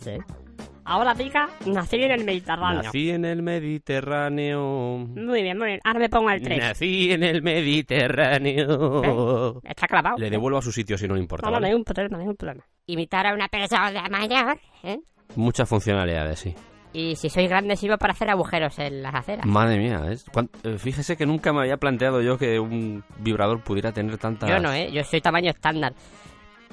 [0.00, 0.12] Sí.
[0.88, 2.82] Ahora diga, nací en el Mediterráneo.
[2.84, 4.98] Nací en el Mediterráneo...
[5.16, 5.80] Muy bien, muy bien.
[5.82, 6.58] Ahora me pongo al 3.
[6.58, 9.60] Nací en el Mediterráneo...
[9.64, 10.16] Está clavado.
[10.18, 12.16] Le devuelvo a su sitio si no le importa, No, no, no hay un problema,
[12.16, 12.64] no hay un problema.
[12.86, 14.98] Imitar a una persona mayor, ¿eh?
[15.34, 16.54] Muchas funcionalidades, sí.
[16.92, 19.44] Y si soy grande sirvo para hacer agujeros en las aceras.
[19.44, 20.16] Madre mía, ¿eh?
[20.32, 24.48] ¿Cuán- eh, fíjese que nunca me había planteado yo que un vibrador pudiera tener tantas...
[24.48, 24.90] Yo no, ¿eh?
[24.92, 25.94] Yo soy tamaño estándar.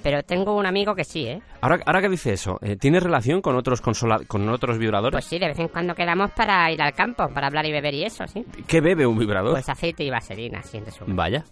[0.04, 1.42] Pero tengo un amigo que sí, ¿eh?
[1.62, 5.14] Ahora, ahora que dice eso, eh, ¿tiene relación con otros consola con otros vibradores?
[5.14, 7.94] Pues sí, de vez en cuando quedamos para ir al campo, para hablar y beber
[7.94, 8.46] y eso, sí.
[8.68, 9.54] ¿Qué bebe un vibrador?
[9.54, 11.16] Pues aceite y vaselina, así en resumen.
[11.16, 11.44] Vaya.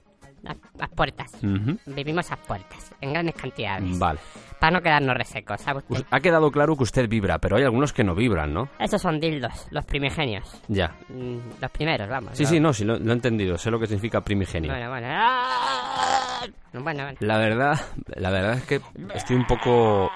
[0.43, 1.31] Las, las puertas.
[1.35, 1.77] Ujú.
[1.85, 3.99] Vivimos a puertas, en grandes cantidades.
[3.99, 4.19] Vale.
[4.59, 5.97] Para no quedarnos resecos, ¿sabe usted?
[5.97, 8.67] Us- Ha quedado claro que usted vibra, pero hay algunos que no vibran, ¿no?
[8.79, 10.59] Esos son dildos, los primigenios.
[10.67, 10.95] Ya.
[11.09, 12.31] Mm, Los primeros, vamos.
[12.33, 13.55] Sí, sí, no, sí, lo, lo he entendido.
[13.59, 14.71] Sé lo que significa primigenio.
[14.71, 15.07] Bueno, bueno.
[15.09, 16.20] ¡Ah!
[16.73, 17.17] Bueno, bueno.
[17.19, 17.79] La verdad,
[18.15, 18.81] la verdad es que
[19.15, 20.09] estoy un poco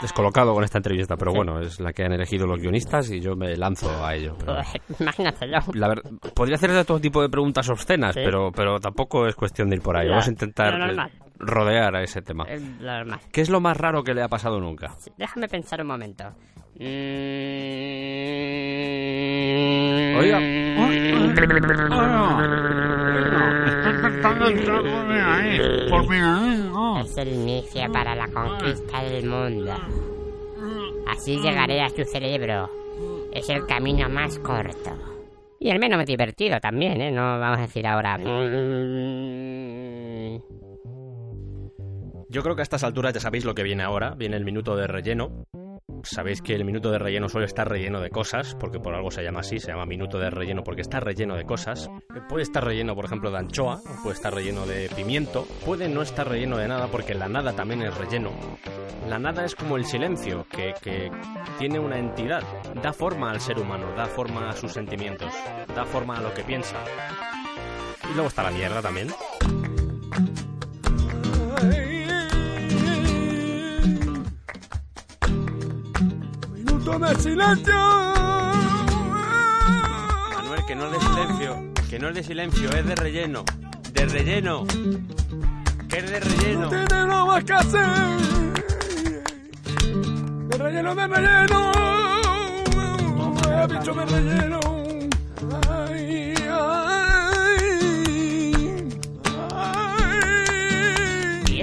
[0.00, 3.36] descolocado con esta entrevista, pero bueno, es la que han elegido los guionistas y yo
[3.36, 4.34] me lanzo a ello.
[4.38, 4.56] pero-
[4.98, 5.58] Imagínate yo.
[5.74, 6.02] La ver-
[6.34, 8.22] podría hacer todo tipo de preguntas obscenas, Sí.
[8.24, 10.08] pero, pero tampoco es cuestión de ir por ahí.
[10.08, 10.74] Vamos a intentar
[11.38, 12.44] rodear a ese tema.
[13.32, 14.94] ¿Qué es lo más raro que le ha pasado nunca?
[15.16, 16.24] Déjame pensar un momento.
[16.82, 16.90] Oiga.
[27.02, 29.74] Es el inicio para la conquista del mundo.
[31.06, 32.70] Así llegaré a su cerebro.
[33.34, 34.90] Es el camino más corto.
[35.58, 37.10] Y el menos divertido también, ¿eh?
[37.10, 38.16] No vamos a decir ahora.
[42.30, 44.14] Yo creo que a estas alturas ya sabéis lo que viene ahora.
[44.14, 45.44] Viene el minuto de relleno.
[46.02, 49.22] Sabéis que el minuto de relleno suele estar relleno de cosas, porque por algo se
[49.22, 51.90] llama así, se llama minuto de relleno porque está relleno de cosas.
[52.28, 56.28] Puede estar relleno, por ejemplo, de anchoa, puede estar relleno de pimiento, puede no estar
[56.28, 58.30] relleno de nada porque la nada también es relleno.
[59.08, 61.10] La nada es como el silencio, que, que
[61.58, 62.42] tiene una entidad,
[62.82, 65.32] da forma al ser humano, da forma a sus sentimientos,
[65.74, 66.76] da forma a lo que piensa.
[68.10, 69.08] Y luego está la mierda también.
[76.80, 77.74] Minuto de silencio.
[80.34, 83.44] Manuel, que no es de silencio, que no es de silencio, es de relleno,
[83.92, 84.66] de relleno,
[85.88, 86.68] que es de relleno.
[86.70, 87.86] Tiene nada más que hacer.
[90.48, 91.72] De relleno, de relleno.
[93.44, 94.69] Ay, bicho de relleno.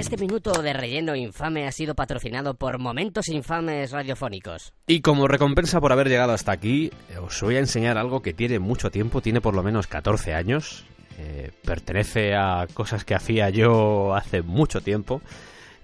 [0.10, 4.72] Este minuto de relleno infame ha sido patrocinado por Momentos Infames Radiofónicos.
[4.88, 8.34] Y como recompensa por haber llegado hasta aquí, eh, os voy a enseñar algo que
[8.34, 10.86] tiene mucho tiempo, tiene por lo menos 14 años,
[11.18, 15.22] eh, pertenece a cosas que hacía yo hace mucho tiempo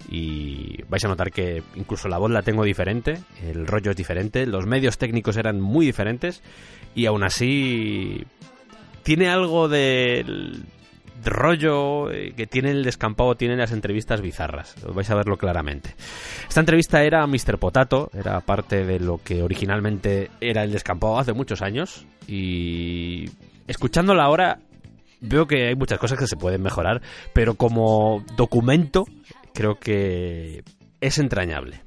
[0.09, 4.45] y vais a notar que incluso la voz la tengo diferente, el rollo es diferente,
[4.45, 6.41] los medios técnicos eran muy diferentes
[6.95, 8.23] y aún así
[9.03, 10.63] tiene algo del
[11.23, 14.75] rollo eh, que tiene el descampado, tiene las entrevistas bizarras.
[14.93, 15.95] Vais a verlo claramente.
[16.47, 17.57] Esta entrevista era a Mr.
[17.57, 22.05] Potato, era parte de lo que originalmente era el descampado hace muchos años.
[22.27, 23.29] Y
[23.67, 24.59] escuchándola ahora,
[25.21, 27.01] veo que hay muchas cosas que se pueden mejorar,
[27.33, 29.05] pero como documento,
[29.53, 30.63] creo que
[31.01, 31.81] es entrañable.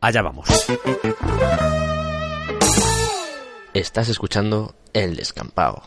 [0.00, 0.48] Allá vamos.
[3.74, 5.82] Estás escuchando El Descampado.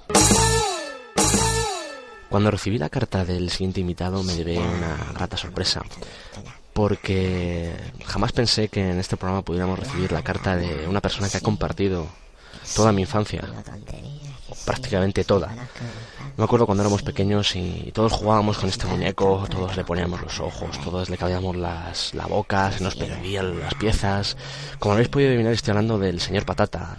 [2.31, 5.81] Cuando recibí la carta del siguiente invitado me llevé una grata sorpresa,
[6.71, 7.75] porque
[8.05, 11.41] jamás pensé que en este programa pudiéramos recibir la carta de una persona que ha
[11.41, 12.07] compartido
[12.73, 13.43] toda mi infancia,
[14.65, 15.53] prácticamente toda.
[16.37, 20.39] Me acuerdo cuando éramos pequeños y todos jugábamos con este muñeco, todos le poníamos los
[20.39, 24.37] ojos, todos le cambiamos las, la boca, se nos perdían las piezas.
[24.79, 26.97] Como habéis podido adivinar, estoy hablando del señor Patata,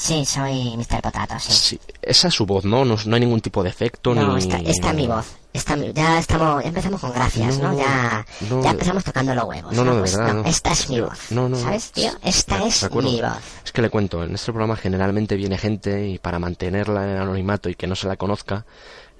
[0.00, 1.02] Sí, soy Mr.
[1.02, 1.52] Potato, sí.
[1.52, 2.86] Sí, esa es su voz, ¿no?
[2.86, 4.38] No, no hay ningún tipo de efecto No, ni...
[4.38, 5.26] esta, esta es mi voz.
[5.52, 7.72] Esta, mi- ya estamos, ya empezamos con gracias, ¿no?
[7.72, 8.62] No, Ya, no.
[8.62, 9.74] ya empezamos tocando los huevos.
[9.74, 11.18] No, no, de Pues verdad, esta es mi voz.
[11.30, 11.56] No, no.
[11.58, 12.12] ¿Sabes, tío?
[12.22, 13.10] Esta es acuerdo.
[13.10, 13.36] mi voz.
[13.64, 17.68] Es que le cuento, en este programa generalmente viene gente y para mantenerla en anonimato
[17.68, 18.64] y que no se la conozca,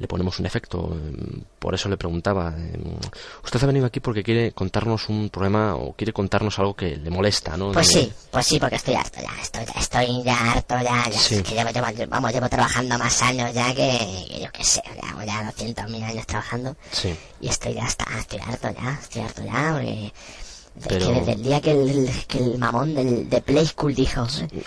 [0.01, 0.91] le ponemos un efecto.
[0.95, 2.97] Em, Por eso le preguntaba, em,
[3.45, 7.11] usted ha venido aquí porque quiere contarnos un problema o quiere contarnos algo que le
[7.11, 7.71] molesta, ¿no?
[7.73, 11.35] Pues sí, pues sí, porque estoy harto ya, estoy, estoy ya harto ya, ya Sí.
[11.37, 14.83] es que llevo, llevo- vamos, llevo trabajando más años ya que, que yo qué sé,
[15.03, 17.15] ya, ya 200 mil años trabajando Sí.
[17.43, 20.13] y estoy ya, está, estoy harto ya, estoy harto ya, porque
[20.89, 24.27] Pero- que desde el día que el, que el mamón del, de Play School dijo,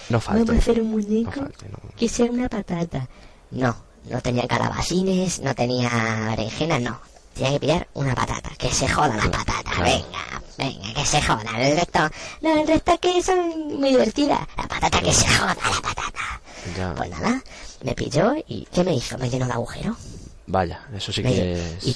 [0.10, 0.44] No falte.
[0.44, 1.78] vamos a hacer un muñeco No falte, no.
[1.98, 3.10] que sea una patata.
[3.50, 3.76] No,
[4.10, 5.90] no tenía calabacines, no tenía
[6.30, 7.00] berenjena, no.
[7.34, 9.82] Tenía que pillar una patata, que se joda la patata, claro.
[9.84, 11.44] venga, venga, que se joda.
[11.58, 12.00] El resto,
[12.42, 14.40] no, el resto es que son muy divertidas.
[14.56, 16.42] La patata que se joda, la patata.
[16.78, 17.42] Ya, Pues nada,
[17.84, 19.18] me pilló y ¿qué me hizo?
[19.18, 19.96] Me llenó de agujero.
[20.46, 21.86] vaya, eso sí Me que es...
[21.88, 21.94] Y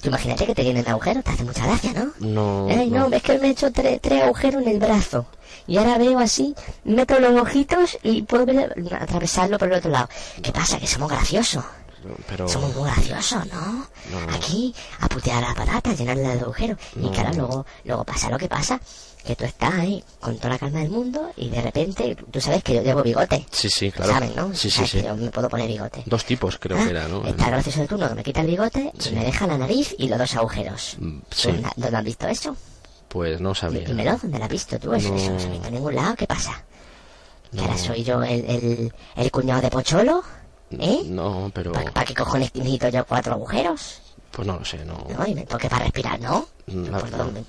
[0.00, 2.12] tú imagínate que te llenen de agujero, te hace mucha gracia, ¿no?
[2.20, 3.16] No, Ay, no, no.
[3.16, 5.26] es que me he hecho tres, tres agujeros en el brazo.
[5.68, 6.54] Y ahora veo así,
[6.84, 10.08] meto los ojitos y puedo ver- atravesarlo por el otro lado.
[10.42, 10.78] ¿Qué pasa?
[10.78, 11.62] Que somos graciosos.
[12.28, 12.48] Pero...
[12.48, 13.86] Somos muy graciosos, ¿no?
[14.10, 14.34] No, no.
[14.34, 16.78] Aquí, a putear a la patata, llenarla de agujeros.
[16.96, 17.10] Y No.
[17.12, 18.80] claro, luego, luego pasa lo que pasa,
[19.26, 22.62] que tú estás ahí con toda la calma del mundo y de repente, tú sabes
[22.62, 23.44] que yo llevo bigote.
[23.50, 24.12] Sí, sí, claro.
[24.12, 24.54] ¿Sabes, no?
[24.54, 24.98] Sí, sí, sí.
[24.98, 26.02] que yo me puedo poner bigote.
[26.06, 27.26] Dos tipos creo Ah, que era, ¿no?
[27.26, 29.10] Está el gracioso de turno que me quita el bigote Sí.
[29.10, 30.96] y me deja la nariz y los dos agujeros.
[31.00, 32.56] Mm, Sí, Pues, ¿Dónde has visto eso?
[33.08, 33.86] Pues no sabía.
[33.86, 34.92] Dímelo, ¿dónde lo has visto tú?
[34.94, 35.16] Eso, No.
[35.16, 36.14] eso no se ha visto en ningún lado.
[36.16, 36.62] ¿Qué pasa?
[37.50, 37.62] ¿Que No.
[37.62, 40.22] ahora soy yo el, el, el cuñado de Pocholo?
[40.70, 41.00] ¿Eh?
[41.06, 41.72] No, pero...
[41.72, 44.02] ¿Para qué cojones necesito yo cuatro agujeros?
[44.30, 45.06] Pues no lo sé, no...
[45.18, 46.46] No, y me toque para respirar, ¿no?
[46.66, 46.84] Mm,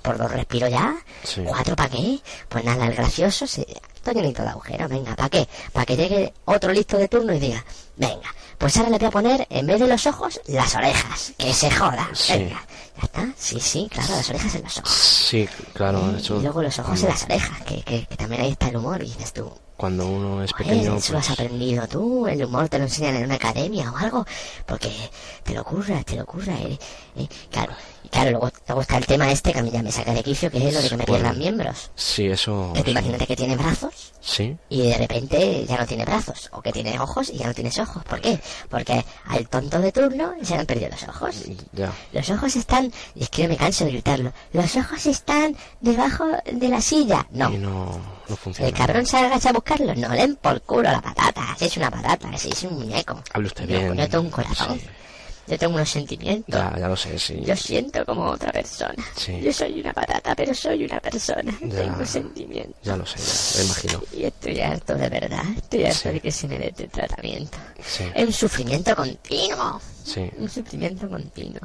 [0.00, 0.96] ¿Por, dos respiro ya?
[1.22, 1.42] Sí.
[1.46, 2.18] ¿Cuatro para qué?
[2.48, 3.66] Pues nada, el gracioso se...
[3.94, 5.46] Estoy llenito de agujeros, venga, ¿para qué?
[5.74, 7.62] Para que llegue otro listo de turno y diga,
[7.98, 11.32] venga, pues ahora le voy a poner, en vez de los ojos, las orejas.
[11.38, 12.08] Que se joda.
[12.12, 12.34] Sí.
[12.34, 12.62] Venga,
[12.98, 13.28] ya está.
[13.36, 14.90] Sí, sí, claro, las orejas en los ojos.
[14.92, 16.38] Sí, claro, Y eso...
[16.40, 19.06] luego los ojos en las orejas, que, que, que también ahí está el humor, y
[19.06, 21.40] dices tú, cuando uno es "Joder, pequeño, eso lo has pues...
[21.40, 24.26] aprendido tú, el humor te lo enseñan en una academia o algo,
[24.66, 24.92] porque
[25.42, 26.78] te lo ocurra, te lo ocurra, eh,
[27.22, 27.72] eh, claro,
[28.10, 30.50] claro, luego, luego está el tema este que a mí ya me saca de quicio,
[30.50, 31.22] que es lo de que me Bueno.
[31.22, 31.90] pierdan miembros.
[31.94, 32.72] Sí, eso...
[32.74, 36.60] Que tú imagínate que tiene brazos Sí, y de repente ya no tiene brazos, o
[36.60, 38.04] que tiene ojos y ya no tienes ojos.
[38.04, 38.38] ¿Por qué?
[38.68, 41.36] Porque al tonto de turno se le han perdido los ojos.
[41.72, 41.90] ya.
[42.12, 46.26] Los ojos están, y es que yo me canso de gritarlo, los ojos están debajo
[46.52, 47.26] de la silla.
[47.30, 47.98] No, Y no,
[48.28, 48.68] no funciona.
[48.68, 51.90] el cabrón se agacha a buscarlo, no leen por culo la patata, si es una
[51.90, 53.22] patata, si es un muñeco.
[53.32, 53.96] Hable usted bien.
[53.96, 54.86] Yo tengo un corazón, Sí.
[55.46, 56.54] Yo tengo unos sentimientos.
[56.54, 57.40] Ya, ya lo sé, sí.
[57.44, 58.94] Yo siento como otra persona.
[59.16, 59.40] Sí.
[59.40, 61.52] Yo soy una patata, pero soy una persona.
[61.62, 61.82] Ya.
[61.82, 62.76] Tengo sentimientos.
[62.82, 64.02] Ya lo sé, ya, me imagino.
[64.12, 65.44] Y estoy harto de verdad.
[65.56, 66.08] Estoy harto Sí.
[66.10, 67.58] de que se me dé este tratamiento.
[67.84, 69.80] Sí, Es un sufrimiento continuo.
[70.04, 70.30] sí.
[70.38, 71.60] Un sufrimiento continuo.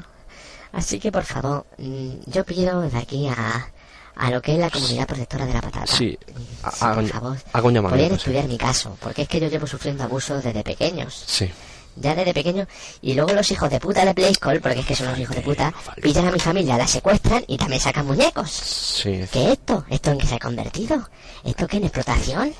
[0.71, 3.71] Así que, por favor, mm, yo pido de aquí a,
[4.17, 5.87] a lo que es la comunidad protectora de la patata.
[5.87, 6.17] Sí,
[6.63, 9.47] ha- sí, por un- favor, un llamamiento, podrían estudiar mi caso, porque es que yo
[9.47, 11.13] llevo sufriendo abusos desde pequeños.
[11.27, 11.49] Sí,
[11.97, 12.67] Ya desde pequeño.
[13.01, 15.41] Y luego los hijos de puta de Playscall, porque es que son los hijos de
[15.41, 18.51] puta, pillan a mi familia, la secuestran y también sacan muñecos.
[18.51, 19.21] sí.
[19.31, 19.85] ¿Qué es esto?
[19.89, 21.09] ¿Esto en qué se ha convertido?
[21.43, 22.53] ¿Esto qué en explotación?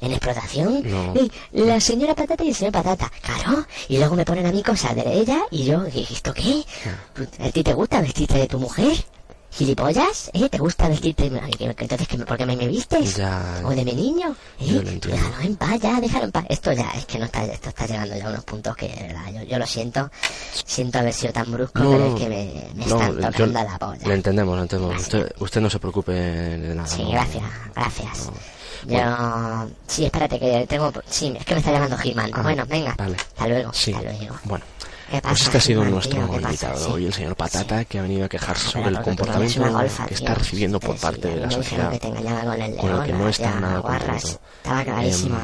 [0.00, 0.82] ¿En explotación?
[0.84, 1.14] No.
[1.14, 3.10] Y la señora patata y el señor patata.
[3.22, 3.64] Claro.
[3.88, 6.64] Y luego me ponen a mí cosas de ella y yo, ¿y ¿esto qué?
[7.40, 8.96] ¿A ti te gusta vestirte de tu mujer?
[9.56, 10.30] ¿Gilipollas?
[10.32, 10.48] ¿Eh?
[10.48, 11.26] ¿Te gusta vestirte?
[11.26, 13.16] Entonces, ¿qué me- ¿por qué me, me vistes?
[13.16, 13.60] Ya.
[13.64, 14.34] ¿O de mi niño?
[14.58, 14.66] ¿Eh?
[14.66, 15.22] Yo lo entiendo.
[15.22, 16.44] Déjalo en paz, ya, déjalo en paz.
[16.48, 19.02] Esto ya, es que no está, esto está llegando ya a unos puntos que, de
[19.08, 20.10] verdad, yo, yo lo siento.
[20.66, 23.30] Siento haber sido tan brusco, No, pero no, es que me, me no, están yo-
[23.30, 24.08] tocando la polla.
[24.08, 25.00] Le entendemos, le entendemos.
[25.02, 26.88] Usted, usted no se preocupe de nada.
[26.88, 27.10] Sí, no.
[27.10, 27.44] gracias,
[27.76, 28.24] gracias.
[28.26, 28.32] Yo...
[28.88, 29.70] Bueno.
[29.86, 30.92] Sí, espérate, que tengo...
[31.08, 32.30] Sí, es que me está llamando He-Man.
[32.34, 32.94] Ah, bueno, venga.
[32.98, 33.16] Vale.
[33.16, 33.92] Hasta luego, Sí.
[33.94, 34.36] hasta luego.
[34.44, 34.64] Bueno.
[35.10, 36.40] ¿Qué Pues este ha sido nuestro pasa?
[36.40, 39.62] invitado hoy, el señor Patata, que ha venido a quejarse sobre el comportamiento
[40.08, 41.90] que está recibiendo por parte de la sociedad.
[42.00, 44.40] con el que no está nada contento.
[44.64, 45.36] Em,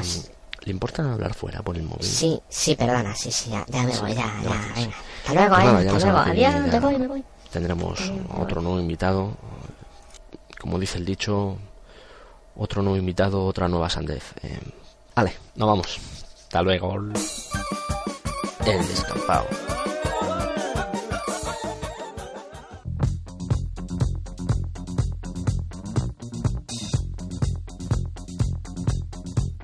[0.63, 2.03] ¿Le importa hablar fuera por el móvil?
[2.05, 4.95] Sí, sí, perdona, sí, sí, ya, ya me voy, ya, ya, venga.
[5.25, 6.31] Hasta luego, Pues eh, nada, ya la hasta luego.
[6.31, 7.23] Adiós, me voy, me voy.
[7.51, 9.35] Tendremos otro nuevo invitado.
[10.59, 11.57] Como dice el dicho,
[12.55, 14.23] otro nuevo invitado, otra nueva sandez.
[14.43, 14.59] Eh,
[15.15, 15.99] vale, nos vamos.
[16.43, 16.95] Hasta luego.
[18.65, 19.47] El descampado.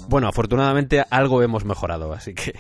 [0.10, 2.54] Bueno, afortunadamente algo hemos mejorado, así que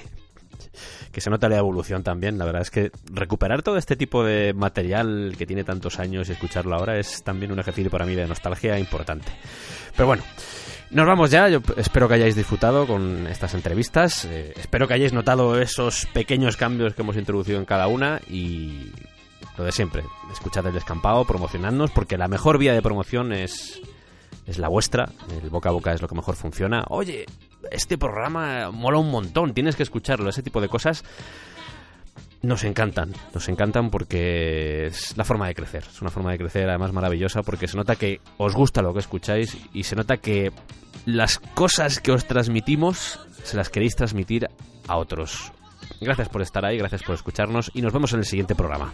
[1.18, 2.38] que se nota la evolución también.
[2.38, 6.34] La verdad es que recuperar todo este tipo de material que tiene tantos años y
[6.34, 9.32] escucharlo ahora es también un ejercicio para mí de nostalgia importante.
[9.96, 10.22] Pero bueno,
[10.92, 11.50] nos vamos ya.
[11.50, 14.26] Yo espero que hayáis disfrutado con estas entrevistas.
[14.26, 18.92] Eh, espero que hayáis notado esos pequeños cambios que hemos introducido en cada una y
[19.58, 20.04] lo de siempre.
[20.32, 23.82] Escuchad el descampado, promocionadnos, porque la mejor vía de promoción es
[24.48, 25.10] es la vuestra,
[25.42, 26.86] el boca a boca es lo que mejor funciona.
[26.88, 27.26] Oye,
[27.70, 31.04] este programa mola un montón, tienes que escucharlo, ese tipo de cosas
[32.42, 36.70] nos encantan, nos encantan porque es la forma de crecer, es una forma de crecer
[36.70, 40.52] además maravillosa porque se nota que os gusta lo que escucháis y se nota que
[41.06, 44.48] las cosas que os transmitimos se las queréis transmitir
[44.88, 45.52] a otros.
[46.02, 48.94] Gracias por estar ahí, gracias por escucharnos y nos vemos en el siguiente programa.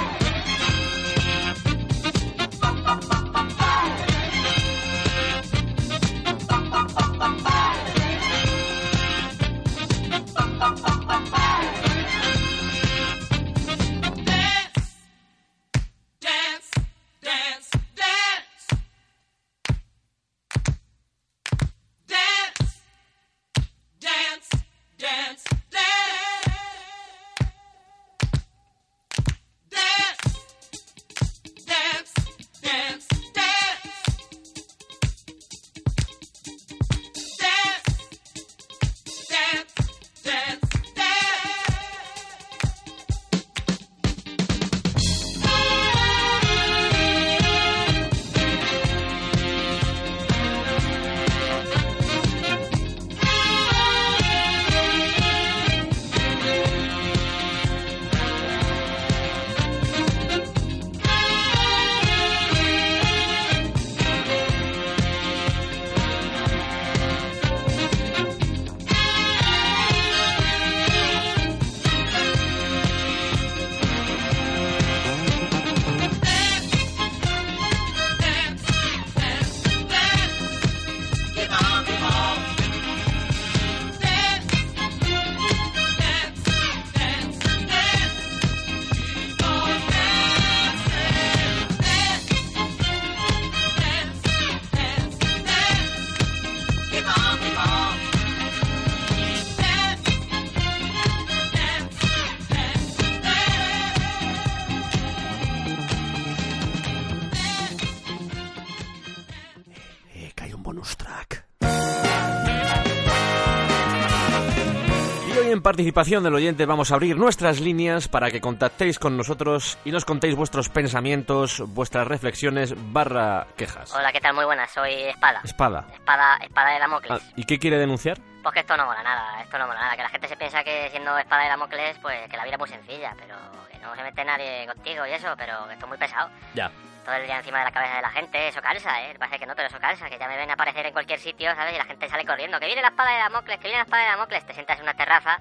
[115.71, 120.03] participación del oyente vamos a abrir nuestras líneas para que contactéis con nosotros y nos
[120.03, 123.93] contéis vuestros pensamientos, vuestras reflexiones barra quejas.
[123.95, 124.33] Hola, ¿qué tal?
[124.33, 125.39] Muy buenas, soy Espada.
[125.45, 125.87] Espada.
[125.93, 127.23] Espada, espada de Damocles.
[127.23, 128.19] Ah, ¿Y qué quiere denunciar?
[128.43, 129.95] Pues que esto no mola nada, esto no mola nada.
[129.95, 132.59] Que la gente se piensa que siendo espada de Damocles, pues que la vida es
[132.59, 133.37] muy sencilla, pero
[133.71, 136.29] que no se mete nadie contigo y eso, pero que esto es muy pesado.
[136.53, 136.69] Ya.
[137.05, 139.15] Todo el día encima de la cabeza de la gente, eso cansa, ¿eh?
[139.17, 141.73] Parece que no, pero eso cansa, que ya me ven aparecer en cualquier sitio, ¿sabes?
[141.73, 144.03] Y la gente sale corriendo, que viene la espada de Damocles, que viene la espada
[144.03, 144.45] de Damocles.
[144.45, 145.39] Te sientas en una terraza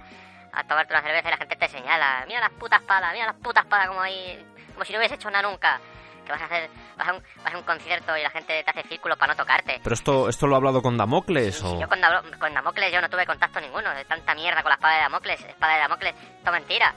[0.53, 3.37] a tomarte una cerveza y la gente te señala, mira las putas espadas, mira las
[3.37, 5.79] putas espadas como ahí, como si no hubiese hecho nada nunca.
[6.25, 8.71] Que vas a hacer, vas a un, vas a un concierto y la gente te
[8.71, 9.81] hace círculos para no tocarte.
[9.83, 11.79] ¿Pero esto, esto lo ha hablado con Damocles o...?
[11.81, 14.75] Yo con, Damo- con Damocles yo no tuve contacto ninguno, de tanta mierda con la
[14.77, 16.95] espada de Damocles, espada de Damocles, esto mentira.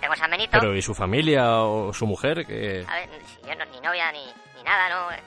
[0.00, 2.46] Tengo ese amenito, ¿Pero y su familia o su mujer?
[2.46, 4.24] que a ver, si yo no, ni novia ni,
[4.56, 5.20] ni nada, no, eh,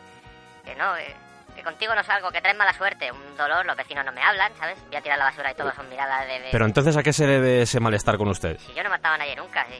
[0.63, 1.13] que no, eh,
[1.55, 4.51] que contigo no salgo, que traes mala suerte, un dolor, los vecinos no me hablan,
[4.57, 4.77] ¿sabes?
[4.87, 6.39] Voy a tirar la basura y todos son miradas de...
[6.39, 8.57] de- Pero entonces, ¿a qué se debe ese malestar con usted?
[8.59, 9.73] Si yo no mataba a nadie nunca, si...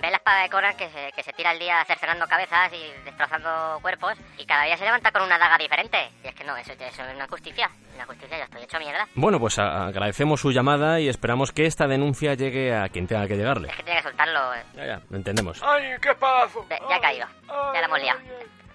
[0.00, 3.04] Ve la espada de Conan que se, que se tira el día cercenando cabezas y
[3.04, 6.10] destrozando cuerpos y cada día se levanta con una daga diferente.
[6.24, 7.70] Y es que no, eso, eso es una justicia.
[7.94, 9.06] Una justicia, yo estoy hecho mierda.
[9.14, 13.36] Bueno, pues agradecemos su llamada y esperamos que esta denuncia llegue a quien tenga que
[13.36, 13.68] llegarle.
[13.68, 14.54] Es que tiene que soltarlo.
[14.54, 14.62] eh.
[14.74, 15.62] Ya, ya, lo entendemos.
[15.62, 16.64] ¡Ay, qué espadazo!
[16.68, 17.26] Ve, ya ha caído.
[17.74, 18.20] Ya la hemos liado.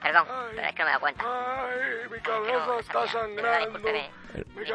[0.06, 1.24] Perdón, pero es que no me he dado cuenta.
[1.26, 3.80] ¡Ay, mi cabeza está sangrando!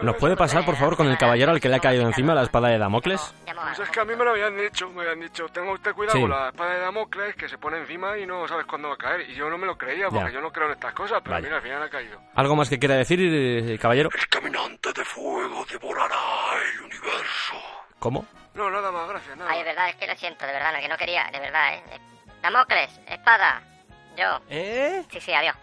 [0.03, 2.43] ¿Nos puede pasar, por favor, con el caballero al que le ha caído encima la
[2.43, 3.33] espada de Damocles?
[3.45, 6.17] Pues es que a mí me lo habían dicho, me habían dicho, tenga usted cuidado
[6.17, 6.23] Sí.
[6.23, 8.99] con la espada de Damocles que se pone encima y no sabes cuándo va a
[8.99, 9.31] caer.
[9.31, 10.31] Y yo no me lo creía porque Ya.
[10.35, 11.45] yo no creo en estas cosas, pero Vale.
[11.45, 12.21] mira, al final ha caído.
[12.35, 14.11] ¿Algo más que quiera decir, eh, caballero?
[14.31, 16.17] Caminante de fuego devorará
[16.75, 17.55] el universo.
[18.01, 18.27] ¿Cómo?
[18.55, 19.49] No, nada más, gracias, nada.
[19.49, 21.83] Ay, de verdad, es que lo siento, de verdad, que no quería, de verdad, ¿eh?
[22.43, 23.63] Damocles, espada,
[24.21, 24.41] yo.
[24.51, 25.03] ¿Eh?
[25.11, 25.57] Sí, sí, adiós.